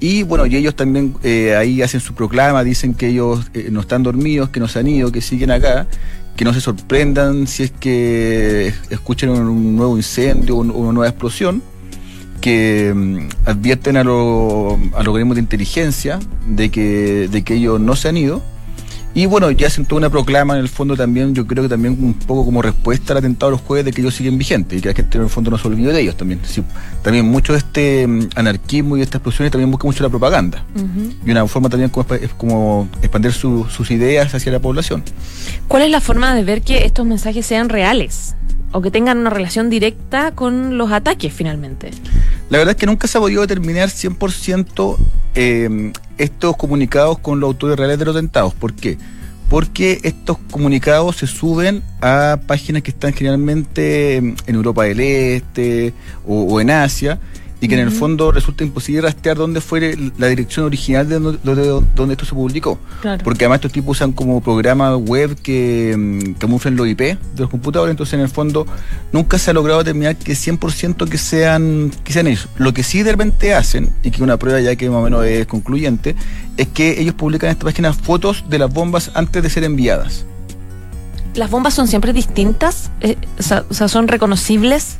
Y 0.00 0.22
bueno, 0.22 0.46
y 0.46 0.54
ellos 0.54 0.76
también 0.76 1.14
eh, 1.24 1.56
ahí 1.56 1.82
hacen 1.82 2.00
su 2.00 2.14
proclama, 2.14 2.62
dicen 2.62 2.94
que 2.94 3.08
ellos 3.08 3.50
eh, 3.54 3.68
no 3.72 3.80
están 3.80 4.02
dormidos, 4.02 4.50
que 4.50 4.60
no 4.60 4.68
se 4.68 4.78
han 4.78 4.86
ido, 4.86 5.10
que 5.10 5.20
siguen 5.22 5.50
acá, 5.50 5.86
que 6.36 6.44
no 6.44 6.52
se 6.54 6.60
sorprendan 6.60 7.46
si 7.48 7.64
es 7.64 7.70
que 7.72 8.72
escuchan 8.90 9.30
un, 9.30 9.74
nuevo 9.76 9.96
incendio 9.96 10.56
o 10.56 10.60
un- 10.60 10.70
una 10.70 10.92
nueva 10.92 11.08
explosión, 11.08 11.62
que 12.40 12.92
mm, 12.94 13.18
advierten 13.46 13.96
a, 13.96 14.04
lo- 14.04 14.74
a 14.94 14.98
los 14.98 15.08
organismos 15.08 15.34
de 15.36 15.40
inteligencia 15.40 16.20
de 16.46 16.70
que, 16.70 17.28
de 17.28 17.42
que 17.42 17.54
ellos 17.54 17.80
no 17.80 17.96
se 17.96 18.08
han 18.10 18.16
ido 18.18 18.42
Y 19.14 19.26
bueno, 19.26 19.50
ya 19.50 19.68
sentó 19.68 19.96
una 19.96 20.10
proclama 20.10 20.54
en 20.54 20.60
el 20.60 20.68
fondo 20.68 20.96
también, 20.96 21.34
yo 21.34 21.44
creo 21.46 21.64
que 21.64 21.68
también 21.68 21.96
un 22.00 22.14
poco 22.14 22.44
como 22.44 22.62
respuesta 22.62 23.12
al 23.14 23.18
atentado 23.18 23.50
de 23.50 23.56
los 23.58 23.66
jueves 23.66 23.84
de 23.84 23.92
que 23.92 24.00
ellos 24.00 24.14
siguen 24.14 24.38
vigentes 24.38 24.78
y 24.78 24.82
que 24.82 24.88
la 24.90 24.94
gente 24.94 25.18
en 25.18 25.24
el 25.24 25.30
fondo 25.30 25.50
no 25.50 25.58
se 25.58 25.66
olvide 25.66 25.92
de 25.92 26.00
ellos 26.02 26.16
también. 26.16 26.38
Sí, 26.44 26.62
también 27.02 27.26
mucho 27.26 27.52
de 27.52 27.58
este 27.58 28.06
mm, 28.06 28.28
anarquismo 28.36 28.96
y 28.96 29.00
de 29.00 29.04
estas 29.04 29.16
explosiones 29.16 29.50
también 29.50 29.70
busca 29.70 29.86
mucho 29.88 30.02
la 30.04 30.08
propaganda. 30.10 30.62
Y 31.26 31.30
una 31.30 31.46
forma 31.48 31.68
también 31.68 31.90
como, 31.90 32.06
es 32.14 32.30
como 32.34 32.88
expandir 33.02 33.32
su- 33.32 33.66
sus 33.68 33.90
ideas 33.90 34.32
hacia 34.34 34.52
la 34.52 34.60
población. 34.60 35.02
¿Cuál 35.66 35.82
es 35.82 35.90
la 35.90 36.00
forma 36.00 36.34
de 36.34 36.44
ver 36.44 36.62
que 36.62 36.84
estos 36.84 37.04
mensajes 37.04 37.44
sean 37.44 37.68
reales? 37.70 38.36
O 38.70 38.82
que 38.82 38.90
tengan 38.90 39.18
una 39.18 39.30
relación 39.30 39.70
directa 39.70 40.32
con 40.32 40.76
los 40.76 40.92
ataques 40.92 41.32
finalmente. 41.32 41.90
La 42.50 42.58
verdad 42.58 42.74
es 42.74 42.76
que 42.76 42.86
nunca 42.86 43.06
se 43.06 43.18
ha 43.18 43.20
podido 43.20 43.42
determinar 43.42 43.90
100% 43.90 44.96
eh, 45.34 45.92
estos 46.16 46.56
comunicados 46.56 47.18
con 47.18 47.40
los 47.40 47.48
autores 47.48 47.76
reales 47.76 47.98
de 47.98 48.04
los 48.06 48.16
atentados. 48.16 48.54
¿Por 48.54 48.74
qué? 48.74 48.96
Porque 49.50 50.00
estos 50.02 50.38
comunicados 50.50 51.16
se 51.16 51.26
suben 51.26 51.82
a 52.00 52.38
páginas 52.46 52.82
que 52.82 52.90
están 52.90 53.12
generalmente 53.12 54.16
en 54.16 54.36
Europa 54.46 54.84
del 54.84 55.00
Este 55.00 55.94
o 56.26 56.60
en 56.60 56.70
Asia 56.70 57.18
y 57.60 57.66
que 57.66 57.74
en 57.74 57.80
el 57.80 57.90
fondo 57.90 58.30
resulta 58.30 58.62
imposible 58.62 59.00
rastrear 59.02 59.36
dónde 59.36 59.60
fue 59.60 59.96
la 60.16 60.28
dirección 60.28 60.64
original 60.66 61.08
de 61.08 61.18
donde, 61.18 61.38
donde- 61.42 61.86
donde 61.96 62.12
esto 62.14 62.24
se 62.24 62.32
publicó. 62.34 62.78
Claro. 63.00 63.22
Porque 63.24 63.44
además 63.44 63.56
estos 63.56 63.72
tipos 63.72 63.96
usan 63.96 64.12
como 64.12 64.40
programas 64.40 64.96
web 64.96 65.36
que 65.42 65.94
mm, 65.98 66.34
camuflan 66.38 66.76
los 66.76 66.86
IP 66.86 67.00
de 67.00 67.18
los 67.36 67.50
computadores, 67.50 67.90
entonces 67.92 68.14
en 68.14 68.20
el 68.20 68.28
fondo 68.28 68.64
nunca 69.12 69.38
se 69.38 69.50
ha 69.50 69.54
logrado 69.54 69.80
determinar 69.80 70.14
que 70.16 70.34
100% 70.34 71.08
que 71.08 71.18
sean, 71.18 71.90
que 72.04 72.12
sean 72.12 72.28
ellos. 72.28 72.48
Lo 72.58 72.72
que 72.72 72.82
sí 72.84 73.02
de 73.02 73.10
repente 73.10 73.54
hacen, 73.54 73.90
y 74.04 74.10
que 74.12 74.22
una 74.22 74.36
prueba 74.36 74.60
ya 74.60 74.76
que 74.76 74.88
más 74.88 74.98
o 75.00 75.02
menos 75.02 75.24
es 75.24 75.46
concluyente, 75.46 76.14
es 76.56 76.68
que 76.68 77.00
ellos 77.00 77.14
publican 77.14 77.48
en 77.48 77.52
esta 77.52 77.64
página 77.64 77.92
fotos 77.92 78.44
de 78.48 78.58
las 78.60 78.72
bombas 78.72 79.10
antes 79.14 79.42
de 79.42 79.50
ser 79.50 79.64
enviadas. 79.64 80.24
¿Las 81.34 81.50
bombas 81.50 81.74
son 81.74 81.86
siempre 81.88 82.12
distintas? 82.12 82.90
Eh, 83.00 83.16
o, 83.38 83.42
sea, 83.42 83.64
o 83.68 83.74
sea, 83.74 83.88
¿son 83.88 84.08
reconocibles? 84.08 84.96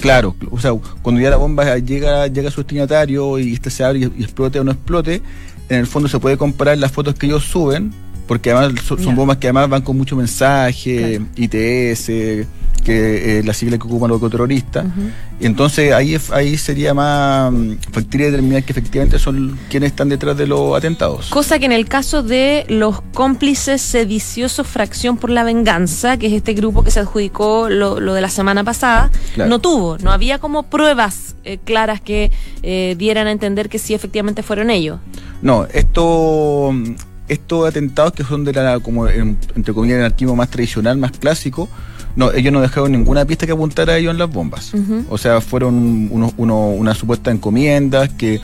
Claro, 0.00 0.36
o 0.50 0.60
sea, 0.60 0.72
cuando 1.02 1.20
ya 1.20 1.30
la 1.30 1.36
bomba 1.36 1.78
llega, 1.78 2.26
llega 2.26 2.48
a 2.48 2.52
su 2.52 2.60
destinatario 2.60 3.38
y 3.38 3.54
este 3.54 3.70
se 3.70 3.84
abre 3.84 4.00
y, 4.00 4.12
y 4.18 4.22
explote 4.22 4.60
o 4.60 4.64
no 4.64 4.72
explote, 4.72 5.22
en 5.68 5.78
el 5.78 5.86
fondo 5.86 6.08
se 6.08 6.18
puede 6.18 6.36
comparar 6.36 6.78
las 6.78 6.92
fotos 6.92 7.14
que 7.14 7.26
ellos 7.26 7.44
suben, 7.44 7.92
porque 8.26 8.50
además 8.50 8.82
son, 8.84 9.14
bombas 9.14 9.38
que 9.38 9.48
además 9.48 9.68
van 9.68 9.82
con 9.82 9.96
mucho 9.96 10.16
mensaje, 10.16 11.20
ITS, 11.36 12.46
que 12.84 13.38
eh, 13.38 13.42
la 13.42 13.52
sigla 13.54 13.78
que 13.78 13.84
ocupan 13.86 14.10
los 14.10 14.20
terroristas. 14.30 14.84
Ujú. 14.84 15.08
Y 15.40 15.46
entonces 15.46 15.92
ahí, 15.92 16.14
es- 16.14 16.30
ahí 16.30 16.56
sería 16.56 16.94
más 16.94 17.50
mm, 17.52 17.72
factible 17.90 18.26
determinar 18.26 18.62
que 18.62 18.72
efectivamente 18.72 19.18
son 19.18 19.58
quienes 19.70 19.90
están 19.90 20.08
detrás 20.10 20.36
de 20.36 20.46
los 20.46 20.76
atentados. 20.76 21.30
Cosa 21.30 21.58
que 21.58 21.64
en 21.64 21.72
el 21.72 21.86
caso 21.88 22.22
de 22.22 22.66
los 22.68 23.00
cómplices 23.14 23.80
sediciosos 23.82 24.66
Fracción 24.66 25.16
por 25.16 25.30
la 25.30 25.44
Venganza, 25.44 26.16
que 26.18 26.26
es 26.26 26.32
este 26.34 26.52
grupo 26.54 26.84
que 26.84 26.90
se 26.90 27.00
adjudicó 27.00 27.68
lo, 27.68 27.98
lo 28.00 28.14
de 28.14 28.20
la 28.20 28.28
semana 28.28 28.62
pasada, 28.62 29.10
Claro. 29.34 29.50
no 29.50 29.58
tuvo, 29.58 29.98
no 29.98 30.12
había 30.12 30.38
como 30.38 30.64
pruebas 30.64 31.34
eh, 31.44 31.58
claras 31.64 32.00
que 32.00 32.30
eh, 32.62 32.94
dieran 32.98 33.26
a 33.26 33.32
entender 33.32 33.68
que 33.68 33.78
sí 33.78 33.94
efectivamente 33.94 34.42
fueron 34.42 34.70
ellos. 34.70 34.98
No, 35.42 35.66
esto, 35.72 36.72
estos 37.28 37.66
atentados 37.68 38.12
que 38.12 38.24
son 38.24 38.44
de 38.44 38.52
la, 38.52 38.78
como 38.80 39.08
en- 39.08 39.38
entre 39.56 39.72
comillas, 39.74 39.96
el 39.98 40.04
anarquismo 40.04 40.36
más 40.36 40.50
tradicional, 40.50 40.96
más 40.98 41.12
clásico, 41.12 41.68
no, 42.16 42.32
ellos 42.32 42.52
no 42.52 42.60
dejaron 42.60 42.92
ninguna 42.92 43.24
pista 43.24 43.46
que 43.46 43.52
apuntara 43.52 43.94
a 43.94 43.98
ellos 43.98 44.12
en 44.12 44.18
las 44.18 44.30
bombas. 44.30 44.72
O 45.08 45.18
sea, 45.18 45.40
fueron 45.40 46.08
unos, 46.10 46.32
uno- 46.36 46.68
unas 46.70 46.96
supuestas 46.98 47.34
encomiendas 47.34 48.10
que, 48.10 48.40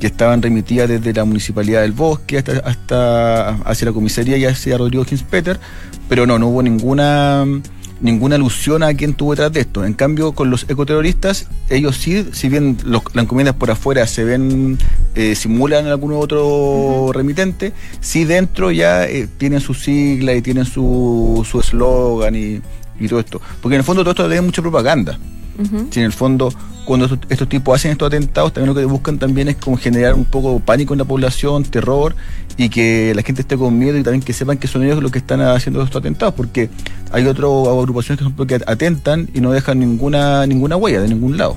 que 0.00 0.06
estaban 0.08 0.42
remitidas 0.42 0.88
desde 0.88 1.12
la 1.12 1.24
municipalidad 1.24 1.82
del 1.82 1.92
bosque 1.92 2.38
hasta, 2.38 2.58
hasta 2.58 3.48
hacia 3.64 3.86
la 3.86 3.92
comisaría 3.92 4.36
y 4.36 4.44
hacia 4.44 4.76
Rodrigo 4.78 5.04
Hinspeter, 5.08 5.60
pero 6.08 6.26
no, 6.26 6.38
no 6.38 6.48
hubo 6.48 6.62
ninguna 6.62 7.44
ninguna 8.00 8.34
alusión 8.34 8.82
a 8.82 8.92
quién 8.94 9.14
tuvo 9.14 9.30
detrás 9.30 9.52
de 9.52 9.60
esto. 9.60 9.84
En 9.84 9.92
cambio, 9.94 10.32
con 10.32 10.50
los 10.50 10.64
ecoterroristas, 10.68 11.46
ellos 11.70 11.96
sí, 11.96 12.26
si 12.32 12.48
bien 12.48 12.76
los, 12.84 13.02
las 13.14 13.22
encomiendas 13.22 13.54
por 13.54 13.70
afuera 13.70 14.04
se 14.08 14.24
ven, 14.24 14.76
eh, 15.14 15.36
simulan 15.36 15.86
algún 15.86 16.12
otro 16.12 17.12
remitente, 17.12 17.72
sí 18.00 18.24
dentro 18.24 18.72
ya 18.72 19.04
eh, 19.06 19.28
tienen 19.38 19.60
su 19.60 19.72
sigla 19.74 20.34
y 20.34 20.42
tienen 20.42 20.64
su 20.64 21.46
su 21.48 21.60
eslogan 21.60 22.34
y, 22.34 22.60
y 23.00 23.08
todo 23.08 23.20
esto. 23.20 23.40
Porque 23.60 23.74
en 23.76 23.80
el 23.80 23.84
fondo 23.84 24.02
todo 24.02 24.10
esto 24.12 24.26
tiene 24.26 24.42
mucha 24.42 24.62
propaganda. 24.62 25.18
Si 25.90 26.00
en 26.00 26.06
el 26.06 26.12
fondo, 26.12 26.50
cuando 26.86 27.04
estos, 27.06 27.18
estos 27.28 27.46
tipos 27.48 27.74
hacen 27.74 27.92
estos 27.92 28.06
atentados, 28.06 28.52
también 28.54 28.74
lo 28.74 28.80
que 28.80 28.86
buscan 28.86 29.18
también 29.18 29.48
es 29.48 29.56
como 29.56 29.76
generar 29.76 30.14
un 30.14 30.24
poco 30.24 30.60
pánico 30.60 30.94
en 30.94 30.98
la 30.98 31.04
población, 31.04 31.62
terror, 31.64 32.16
y 32.56 32.68
que 32.70 33.12
la 33.14 33.22
gente 33.22 33.42
esté 33.42 33.56
con 33.58 33.78
miedo 33.78 33.98
y 33.98 34.02
también 34.02 34.22
que 34.22 34.32
sepan 34.32 34.56
que 34.58 34.66
son 34.66 34.82
ellos 34.82 35.02
los 35.02 35.12
que 35.12 35.18
están 35.18 35.40
haciendo 35.42 35.82
estos 35.82 36.00
atentados, 36.00 36.34
porque 36.34 36.70
hay 37.12 37.26
otras 37.26 37.50
agrupaciones 37.68 38.18
que, 38.18 38.24
son- 38.24 38.46
que 38.46 38.60
atentan 38.66 39.28
y 39.34 39.40
no 39.42 39.52
dejan 39.52 39.78
ninguna, 39.78 40.46
ninguna 40.46 40.76
huella 40.76 41.02
de 41.02 41.08
ningún 41.08 41.36
lado. 41.36 41.56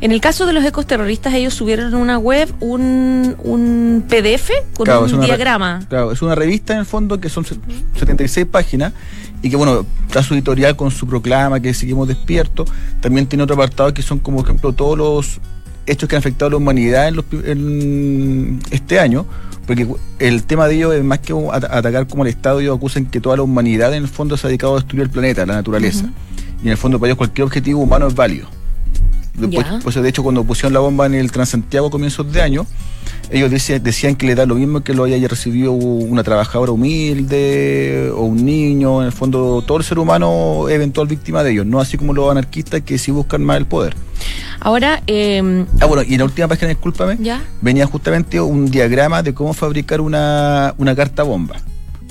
En 0.00 0.12
el 0.12 0.20
caso 0.20 0.46
de 0.46 0.52
los 0.54 0.64
ecos 0.64 0.86
terroristas, 0.86 1.34
ellos 1.34 1.52
subieron 1.52 1.92
a 1.92 1.98
una 1.98 2.18
web 2.18 2.50
un, 2.60 3.36
un 3.44 4.04
PDF 4.08 4.50
con 4.74 4.86
Claro, 4.86 5.02
un 5.04 5.20
diagrama. 5.20 5.80
Claro, 5.90 6.12
es 6.12 6.22
una 6.22 6.34
revista 6.34 6.72
en 6.72 6.78
el 6.80 6.86
fondo 6.86 7.20
que 7.20 7.28
son 7.28 7.44
se- 7.44 7.56
76 7.96 8.46
páginas 8.46 8.94
y 9.42 9.50
que 9.50 9.56
bueno, 9.56 9.84
está 10.06 10.22
su 10.22 10.32
editorial 10.34 10.74
con 10.74 10.90
su 10.90 11.06
proclama 11.06 11.60
que 11.60 11.74
seguimos 11.74 12.08
despiertos. 12.08 12.70
También 13.00 13.26
tiene 13.26 13.42
otro 13.44 13.54
apartado 13.56 13.92
que 13.92 14.00
son 14.02 14.18
como 14.20 14.38
por 14.38 14.46
ejemplo 14.46 14.72
todos 14.72 14.96
los 14.96 15.40
hechos 15.86 16.08
que 16.08 16.16
han 16.16 16.20
afectado 16.20 16.46
a 16.46 16.50
la 16.52 16.56
humanidad 16.56 17.08
en, 17.08 17.16
los 17.16 17.24
en 17.44 18.60
este 18.70 18.98
año. 19.00 19.26
Porque 19.66 19.86
el 20.18 20.44
tema 20.44 20.66
de 20.66 20.76
ellos 20.76 20.94
es 20.94 21.04
más 21.04 21.18
que 21.20 21.32
at- 21.52 21.64
atacar 21.70 22.06
como 22.08 22.22
el 22.24 22.30
Estado, 22.30 22.60
ellos 22.60 22.76
acusan 22.76 23.04
que 23.06 23.20
toda 23.20 23.36
la 23.36 23.42
humanidad 23.42 23.94
en 23.94 24.02
el 24.04 24.08
fondo 24.08 24.36
se 24.38 24.46
ha 24.46 24.48
dedicado 24.48 24.72
a 24.74 24.76
destruir 24.78 25.02
el 25.02 25.10
planeta, 25.10 25.44
la 25.46 25.54
naturaleza. 25.54 26.06
Y 26.62 26.66
en 26.66 26.70
el 26.72 26.76
fondo 26.78 26.98
para 26.98 27.08
ellos 27.10 27.18
cualquier 27.18 27.44
objetivo 27.44 27.80
humano 27.82 28.06
es 28.08 28.14
válido. 28.14 28.48
Después, 29.40 29.66
pues, 29.82 29.94
de 29.94 30.08
hecho, 30.08 30.22
cuando 30.22 30.44
pusieron 30.44 30.72
la 30.72 30.80
bomba 30.80 31.06
en 31.06 31.14
el 31.14 31.30
Transantiago 31.32 31.88
a 31.88 31.90
comienzos 31.90 32.30
de 32.32 32.42
año, 32.42 32.66
ellos 33.30 33.50
decían, 33.50 33.82
decían 33.82 34.16
que 34.16 34.26
le 34.26 34.34
da 34.34 34.44
lo 34.44 34.56
mismo 34.56 34.80
que 34.82 34.92
lo 34.92 35.04
haya 35.04 35.28
recibido 35.28 35.72
una 35.72 36.22
trabajadora 36.24 36.72
humilde 36.72 38.10
o 38.14 38.22
un 38.24 38.44
niño, 38.44 39.00
en 39.00 39.06
el 39.06 39.12
fondo 39.12 39.62
todo 39.66 39.78
el 39.78 39.84
ser 39.84 39.98
humano 39.98 40.68
eventual 40.68 41.06
víctima 41.06 41.42
de 41.44 41.52
ellos, 41.52 41.66
no 41.66 41.80
así 41.80 41.96
como 41.96 42.12
los 42.12 42.30
anarquistas 42.30 42.80
que 42.82 42.98
sí 42.98 43.10
buscan 43.10 43.44
más 43.44 43.58
el 43.58 43.66
poder. 43.66 43.94
Ahora, 44.60 45.02
eh, 45.06 45.64
Ah, 45.80 45.86
bueno, 45.86 46.02
y 46.02 46.14
en 46.14 46.18
la 46.18 46.24
última 46.24 46.48
página, 46.48 46.68
discúlpame, 46.68 47.16
ya. 47.20 47.42
venía 47.62 47.86
justamente 47.86 48.40
un 48.40 48.70
diagrama 48.70 49.22
de 49.22 49.32
cómo 49.32 49.54
fabricar 49.54 50.00
una, 50.00 50.74
una 50.76 50.94
carta 50.94 51.22
bomba. 51.22 51.56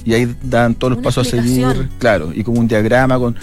Y 0.05 0.13
ahí 0.13 0.33
dan 0.41 0.73
todos 0.75 0.91
los 0.91 0.97
Una 0.99 1.03
pasos 1.05 1.27
a 1.27 1.29
seguir, 1.29 1.89
claro, 1.99 2.31
y 2.33 2.43
como 2.43 2.59
un 2.61 2.67
diagrama 2.67 3.19
con 3.19 3.35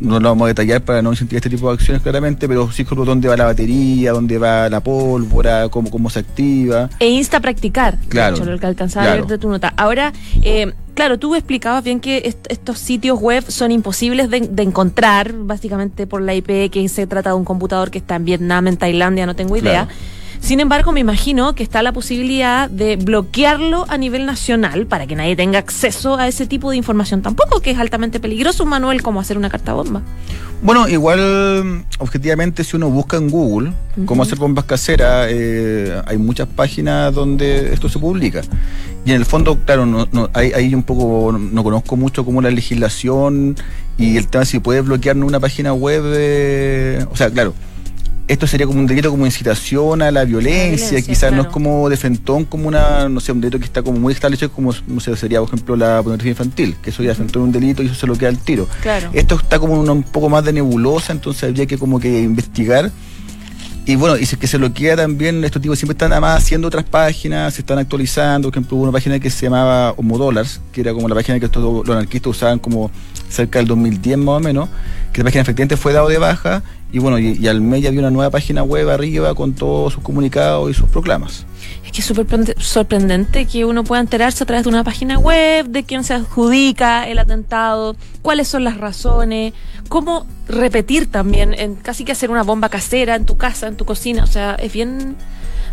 no 0.00 0.20
lo 0.20 0.28
vamos 0.28 0.44
a 0.46 0.48
detallar 0.48 0.82
para 0.82 1.02
no 1.02 1.10
incentivar 1.12 1.38
este 1.38 1.50
tipo 1.50 1.68
de 1.68 1.74
acciones 1.74 2.02
claramente, 2.02 2.48
pero 2.48 2.70
sí 2.72 2.84
como 2.84 3.04
dónde 3.04 3.28
va 3.28 3.36
la 3.36 3.44
batería, 3.44 4.12
dónde 4.12 4.38
va 4.38 4.68
la 4.68 4.80
pólvora, 4.80 5.68
cómo, 5.68 5.90
cómo 5.90 6.10
se 6.10 6.20
activa. 6.20 6.88
E 6.98 7.08
insta 7.08 7.38
a 7.38 7.40
practicar. 7.40 7.98
de 7.98 8.08
Claro, 8.08 8.36
hecho, 8.36 8.44
lo 8.44 8.58
que 8.58 8.66
alcanzaba 8.66 9.12
a 9.12 9.14
ver 9.16 9.26
de 9.26 9.38
tu 9.38 9.48
nota. 9.48 9.72
Ahora, 9.76 10.12
eh, 10.42 10.72
claro, 10.94 11.18
tú 11.18 11.34
explicabas 11.34 11.84
bien 11.84 12.00
que 12.00 12.18
est- 12.24 12.46
estos 12.50 12.78
sitios 12.78 13.18
web 13.20 13.44
son 13.48 13.70
imposibles 13.72 14.30
de, 14.30 14.40
de 14.40 14.62
encontrar, 14.62 15.32
básicamente 15.32 16.06
por 16.06 16.22
la 16.22 16.34
IP, 16.34 16.70
que 16.70 16.88
se 16.88 17.06
trata 17.06 17.30
de 17.30 17.36
un 17.36 17.44
computador 17.44 17.90
que 17.90 17.98
está 17.98 18.16
en 18.16 18.24
Vietnam, 18.24 18.66
en 18.68 18.76
Tailandia, 18.76 19.26
no 19.26 19.36
tengo 19.36 19.56
idea. 19.56 19.86
Claro. 19.86 20.00
Sin 20.40 20.60
embargo, 20.60 20.92
me 20.92 21.00
imagino 21.00 21.54
que 21.54 21.62
está 21.62 21.82
la 21.82 21.92
posibilidad 21.92 22.70
de 22.70 22.96
bloquearlo 22.96 23.84
a 23.88 23.98
nivel 23.98 24.26
nacional 24.26 24.86
para 24.86 25.06
que 25.06 25.16
nadie 25.16 25.36
tenga 25.36 25.58
acceso 25.58 26.16
a 26.16 26.28
ese 26.28 26.46
tipo 26.46 26.70
de 26.70 26.76
información 26.76 27.22
tampoco, 27.22 27.60
que 27.60 27.70
es 27.70 27.78
altamente 27.78 28.20
peligroso, 28.20 28.64
Manuel, 28.64 29.02
como 29.02 29.20
hacer 29.20 29.36
una 29.36 29.50
carta 29.50 29.72
bomba. 29.74 30.02
Bueno, 30.62 30.88
igual, 30.88 31.84
objetivamente, 31.98 32.64
si 32.64 32.76
uno 32.76 32.90
busca 32.90 33.16
en 33.16 33.30
Google 33.30 33.72
cómo 34.06 34.22
hacer 34.22 34.38
bombas 34.38 34.64
caseras, 34.64 35.28
eh, 35.30 36.00
hay 36.06 36.18
muchas 36.18 36.48
páginas 36.48 37.14
donde 37.14 37.72
esto 37.72 37.88
se 37.88 37.98
publica. 37.98 38.42
Y 39.04 39.10
en 39.10 39.16
el 39.16 39.24
fondo, 39.24 39.58
claro, 39.64 39.86
no, 39.86 40.08
no, 40.10 40.30
ahí, 40.32 40.52
ahí 40.54 40.74
un 40.74 40.82
poco 40.82 41.30
no, 41.32 41.38
no 41.38 41.62
conozco 41.62 41.96
mucho 41.96 42.24
cómo 42.24 42.42
la 42.42 42.50
legislación 42.50 43.56
y 43.98 44.16
el 44.16 44.28
tema 44.28 44.44
si 44.44 44.58
puede 44.60 44.80
bloquear 44.80 45.16
una 45.16 45.40
página 45.40 45.72
web. 45.72 46.02
o 47.10 47.16
sea, 47.16 47.30
claro, 47.30 47.54
esto 48.28 48.46
sería 48.46 48.66
como 48.66 48.78
un 48.78 48.86
delito 48.86 49.10
como 49.10 49.24
incitación 49.26 50.02
a 50.02 50.10
la 50.10 50.24
violencia, 50.24 50.66
violencia, 50.90 51.02
quizás 51.02 51.32
no 51.32 51.42
es 51.42 51.48
como 51.48 51.88
de 51.88 51.96
frentón, 51.96 52.44
como 52.44 52.68
una, 52.68 53.08
no 53.08 53.20
sé, 53.20 53.32
un 53.32 53.40
delito 53.40 53.58
que 53.58 53.64
está 53.64 53.82
como 53.82 53.98
muy 53.98 54.12
establecido, 54.12 54.52
como 54.52 54.72
no 54.86 55.00
sé, 55.00 55.16
sería, 55.16 55.40
por 55.40 55.48
ejemplo, 55.48 55.76
la 55.76 55.96
pornografía 56.02 56.30
infantil, 56.32 56.76
que 56.82 56.90
eso 56.90 57.02
ya 57.02 57.12
es 57.12 57.18
un 57.18 57.50
delito 57.52 57.82
y 57.82 57.86
eso 57.86 57.94
se 57.94 58.06
lo 58.06 58.16
queda 58.16 58.28
al 58.28 58.38
tiro. 58.38 58.68
Claro. 58.82 59.08
Esto 59.14 59.36
está 59.36 59.58
como 59.58 59.74
una- 59.80 59.92
un 59.92 60.02
poco 60.02 60.28
más 60.28 60.44
de 60.44 60.52
nebulosa, 60.52 61.12
entonces 61.12 61.44
habría 61.44 61.66
que 61.66 61.78
como 61.78 61.98
que 61.98 62.20
investigar. 62.20 62.90
Y 63.86 63.96
bueno, 63.96 64.18
y 64.18 64.26
si 64.26 64.34
es 64.34 64.38
que 64.38 64.46
se 64.46 64.58
lo 64.58 64.70
queda 64.74 64.96
también, 64.96 65.42
estos 65.44 65.62
tipos 65.62 65.78
siempre 65.78 65.94
están 65.94 66.12
además 66.12 66.42
haciendo 66.42 66.68
otras 66.68 66.84
páginas, 66.84 67.54
se 67.54 67.62
están 67.62 67.78
actualizando. 67.78 68.48
Por 68.48 68.54
ejemplo, 68.58 68.76
hubo 68.76 68.82
una 68.82 68.92
página 68.92 69.18
que 69.18 69.30
se 69.30 69.46
llamaba 69.46 69.92
Homodollars, 69.96 70.60
que 70.72 70.82
era 70.82 70.92
como 70.92 71.08
la 71.08 71.14
página 71.14 71.40
que 71.40 71.46
estos, 71.46 71.62
los 71.86 71.88
anarquistas 71.96 72.30
usaban 72.32 72.58
como 72.58 72.90
cerca 73.30 73.58
del 73.58 73.66
2010 73.68 74.18
más 74.18 74.36
o 74.36 74.40
menos, 74.40 74.68
que 75.10 75.20
la 75.20 75.24
página 75.24 75.40
efectivamente 75.40 75.78
fue 75.78 75.94
dado 75.94 76.08
de 76.08 76.18
baja 76.18 76.62
Y 76.90 77.00
bueno, 77.00 77.18
y, 77.18 77.36
y 77.38 77.48
al 77.48 77.60
mes 77.60 77.82
ya 77.82 77.88
había 77.90 78.00
una 78.00 78.10
nueva 78.10 78.30
página 78.30 78.62
web 78.62 78.88
arriba 78.88 79.34
con 79.34 79.52
todos 79.52 79.92
sus 79.92 80.02
comunicados 80.02 80.70
y 80.70 80.74
sus 80.74 80.88
proclamas. 80.88 81.44
Es 81.84 81.92
que 81.92 82.00
es 82.00 82.06
súper 82.06 82.26
prende- 82.26 82.58
sorprendente 82.58 83.44
que 83.44 83.66
uno 83.66 83.84
pueda 83.84 84.00
enterarse 84.00 84.42
a 84.44 84.46
través 84.46 84.64
de 84.64 84.70
una 84.70 84.84
página 84.84 85.18
web 85.18 85.66
de 85.66 85.84
quién 85.84 86.02
se 86.02 86.14
adjudica 86.14 87.06
el 87.06 87.18
atentado, 87.18 87.94
cuáles 88.22 88.48
son 88.48 88.64
las 88.64 88.78
razones, 88.78 89.52
cómo 89.90 90.26
repetir 90.48 91.10
también, 91.10 91.52
en 91.52 91.74
casi 91.74 92.04
que 92.04 92.12
hacer 92.12 92.30
una 92.30 92.42
bomba 92.42 92.70
casera 92.70 93.16
en 93.16 93.26
tu 93.26 93.36
casa, 93.36 93.68
en 93.68 93.76
tu 93.76 93.84
cocina. 93.84 94.24
O 94.24 94.26
sea, 94.26 94.54
es 94.54 94.72
bien 94.72 95.16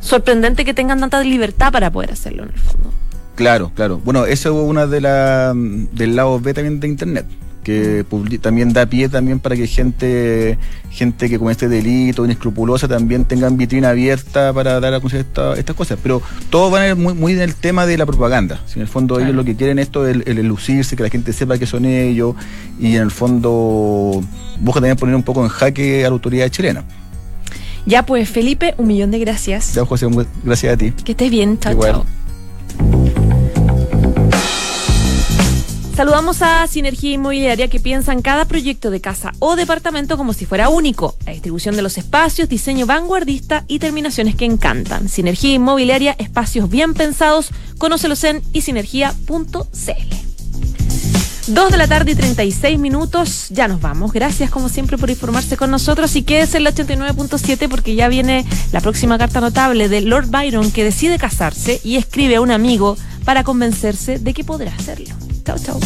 sorprendente 0.02 0.66
que 0.66 0.74
tengan 0.74 1.00
tanta 1.00 1.24
libertad 1.24 1.72
para 1.72 1.92
poder 1.92 2.12
hacerlo 2.12 2.44
en 2.44 2.50
el 2.50 2.60
fondo. 2.60 2.92
Claro, 3.36 3.72
claro. 3.74 4.02
Bueno, 4.04 4.26
eso 4.26 4.50
es 4.50 4.70
una 4.70 4.86
de 4.88 5.02
la 5.02 5.54
del 5.56 6.16
lado 6.16 6.40
B 6.40 6.54
también 6.54 6.80
de 6.80 6.88
internet, 6.88 7.26
que 7.66 8.06
también 8.42 8.72
da 8.74 8.86
pie 8.86 9.10
también 9.10 9.40
para 9.40 9.56
que 9.56 9.66
gente 9.66 10.58
gente 10.92 11.28
que 11.28 11.38
comete 11.40 11.68
delito, 11.68 12.24
inescrupulosa, 12.24 12.88
también 12.88 13.26
tengan 13.26 13.58
vitrina 13.58 13.90
abierta 13.90 14.54
para 14.54 14.80
dar 14.80 14.94
a 14.94 15.00
conocer 15.02 15.22
esta- 15.22 15.56
estas 15.56 15.76
cosas. 15.76 15.98
Pero 16.02 16.22
todo 16.52 16.70
va 16.72 16.82
a 16.82 16.88
ir 16.90 16.96
muy, 16.96 17.14
muy 17.16 17.34
en 17.34 17.42
el 17.42 17.56
tema 17.56 17.86
de 17.86 17.98
la 17.98 18.06
propaganda. 18.06 18.62
Si 18.68 18.76
en 18.76 18.84
el 18.84 18.88
fondo 18.88 19.16
Claro. 19.16 19.26
ellos 19.26 19.36
lo 19.36 19.44
que 19.44 19.56
quieren 19.56 19.80
esto 19.80 20.08
es 20.08 20.16
el, 20.16 20.38
el 20.40 20.48
lucirse, 20.48 20.96
que 20.96 21.04
la 21.04 21.10
gente 21.10 21.34
sepa 21.34 21.58
que 21.58 21.66
son 21.66 21.84
ellos, 21.86 22.36
y 22.80 22.96
en 22.96 23.02
el 23.02 23.12
fondo 23.12 24.24
busca 24.62 24.80
también 24.80 24.96
poner 24.96 25.16
un 25.16 25.24
poco 25.24 25.44
en 25.44 25.50
jaque 25.50 26.06
a 26.06 26.10
la 26.10 26.14
autoridad 26.14 26.48
chilena. 26.50 26.84
Ya 27.88 28.04
pues, 28.06 28.30
Felipe, 28.30 28.74
un 28.78 28.88
millón 28.88 29.12
de 29.12 29.20
gracias. 29.20 29.74
Ya, 29.74 29.84
José, 29.86 30.08
gracias 30.44 30.74
a 30.74 30.78
ti. 30.78 30.92
Que 31.04 31.12
estés 31.12 31.30
bien, 31.32 31.60
chao, 31.60 31.74
Igual. 31.74 31.92
chao. 31.92 33.05
Saludamos 35.96 36.42
a 36.42 36.68
Sinergia 36.68 37.14
Inmobiliaria 37.14 37.70
que 37.70 37.80
piensa 37.80 38.12
en 38.12 38.22
cada 38.22 38.44
proyecto 38.44 38.92
de 38.92 39.00
casa 39.00 39.32
o 39.40 39.56
departamento 39.56 40.18
como 40.18 40.34
si 40.34 40.46
fuera 40.46 40.68
único. 40.68 41.16
La 41.26 41.32
distribución 41.32 41.78
de 41.78 41.82
los 41.82 41.98
espacios, 41.98 42.50
diseño 42.50 42.86
vanguardista 42.86 43.64
y 43.70 43.80
terminaciones 43.80 44.36
que 44.36 44.44
encantan. 44.44 45.08
Sinergia 45.08 45.54
Inmobiliaria, 45.54 46.14
espacios 46.20 46.70
bien 46.70 46.96
pensados. 46.96 47.52
Conócelos 47.78 48.26
en 48.26 48.44
isinergia.cl. 48.52 50.35
Dos 51.48 51.72
de 51.72 51.78
la 51.78 51.88
tarde 51.88 52.14
y 52.14 52.16
36 52.16 52.80
minutos. 52.80 53.48
Ya 53.50 53.68
nos 53.68 53.80
vamos. 53.80 54.12
Gracias 54.12 54.50
como 54.50 54.68
siempre 54.68 54.98
por 54.98 55.12
informarse 55.12 55.58
con 55.58 55.70
nosotros 55.70 56.16
y 56.16 56.24
quédese 56.24 56.58
en 56.58 56.64
la 56.64 56.72
89.7 56.72 57.70
porque 57.70 57.94
ya 57.94 58.08
viene 58.08 58.46
la 58.72 58.82
próxima 58.82 59.18
carta 59.18 59.42
notable 59.42 59.88
de 59.88 60.02
Lord 60.02 60.28
Byron 60.30 60.72
que 60.72 60.84
decide 60.84 61.20
casarse 61.20 61.80
y 61.84 61.98
escribe 61.98 62.38
a 62.38 62.42
un 62.42 62.52
amigo 62.52 62.98
para 63.26 63.44
convencerse 63.44 64.18
de 64.18 64.34
que 64.34 64.44
podrá 64.44 64.74
hacerlo. 64.74 65.14
Chao, 65.46 65.58
chao. 65.60 65.80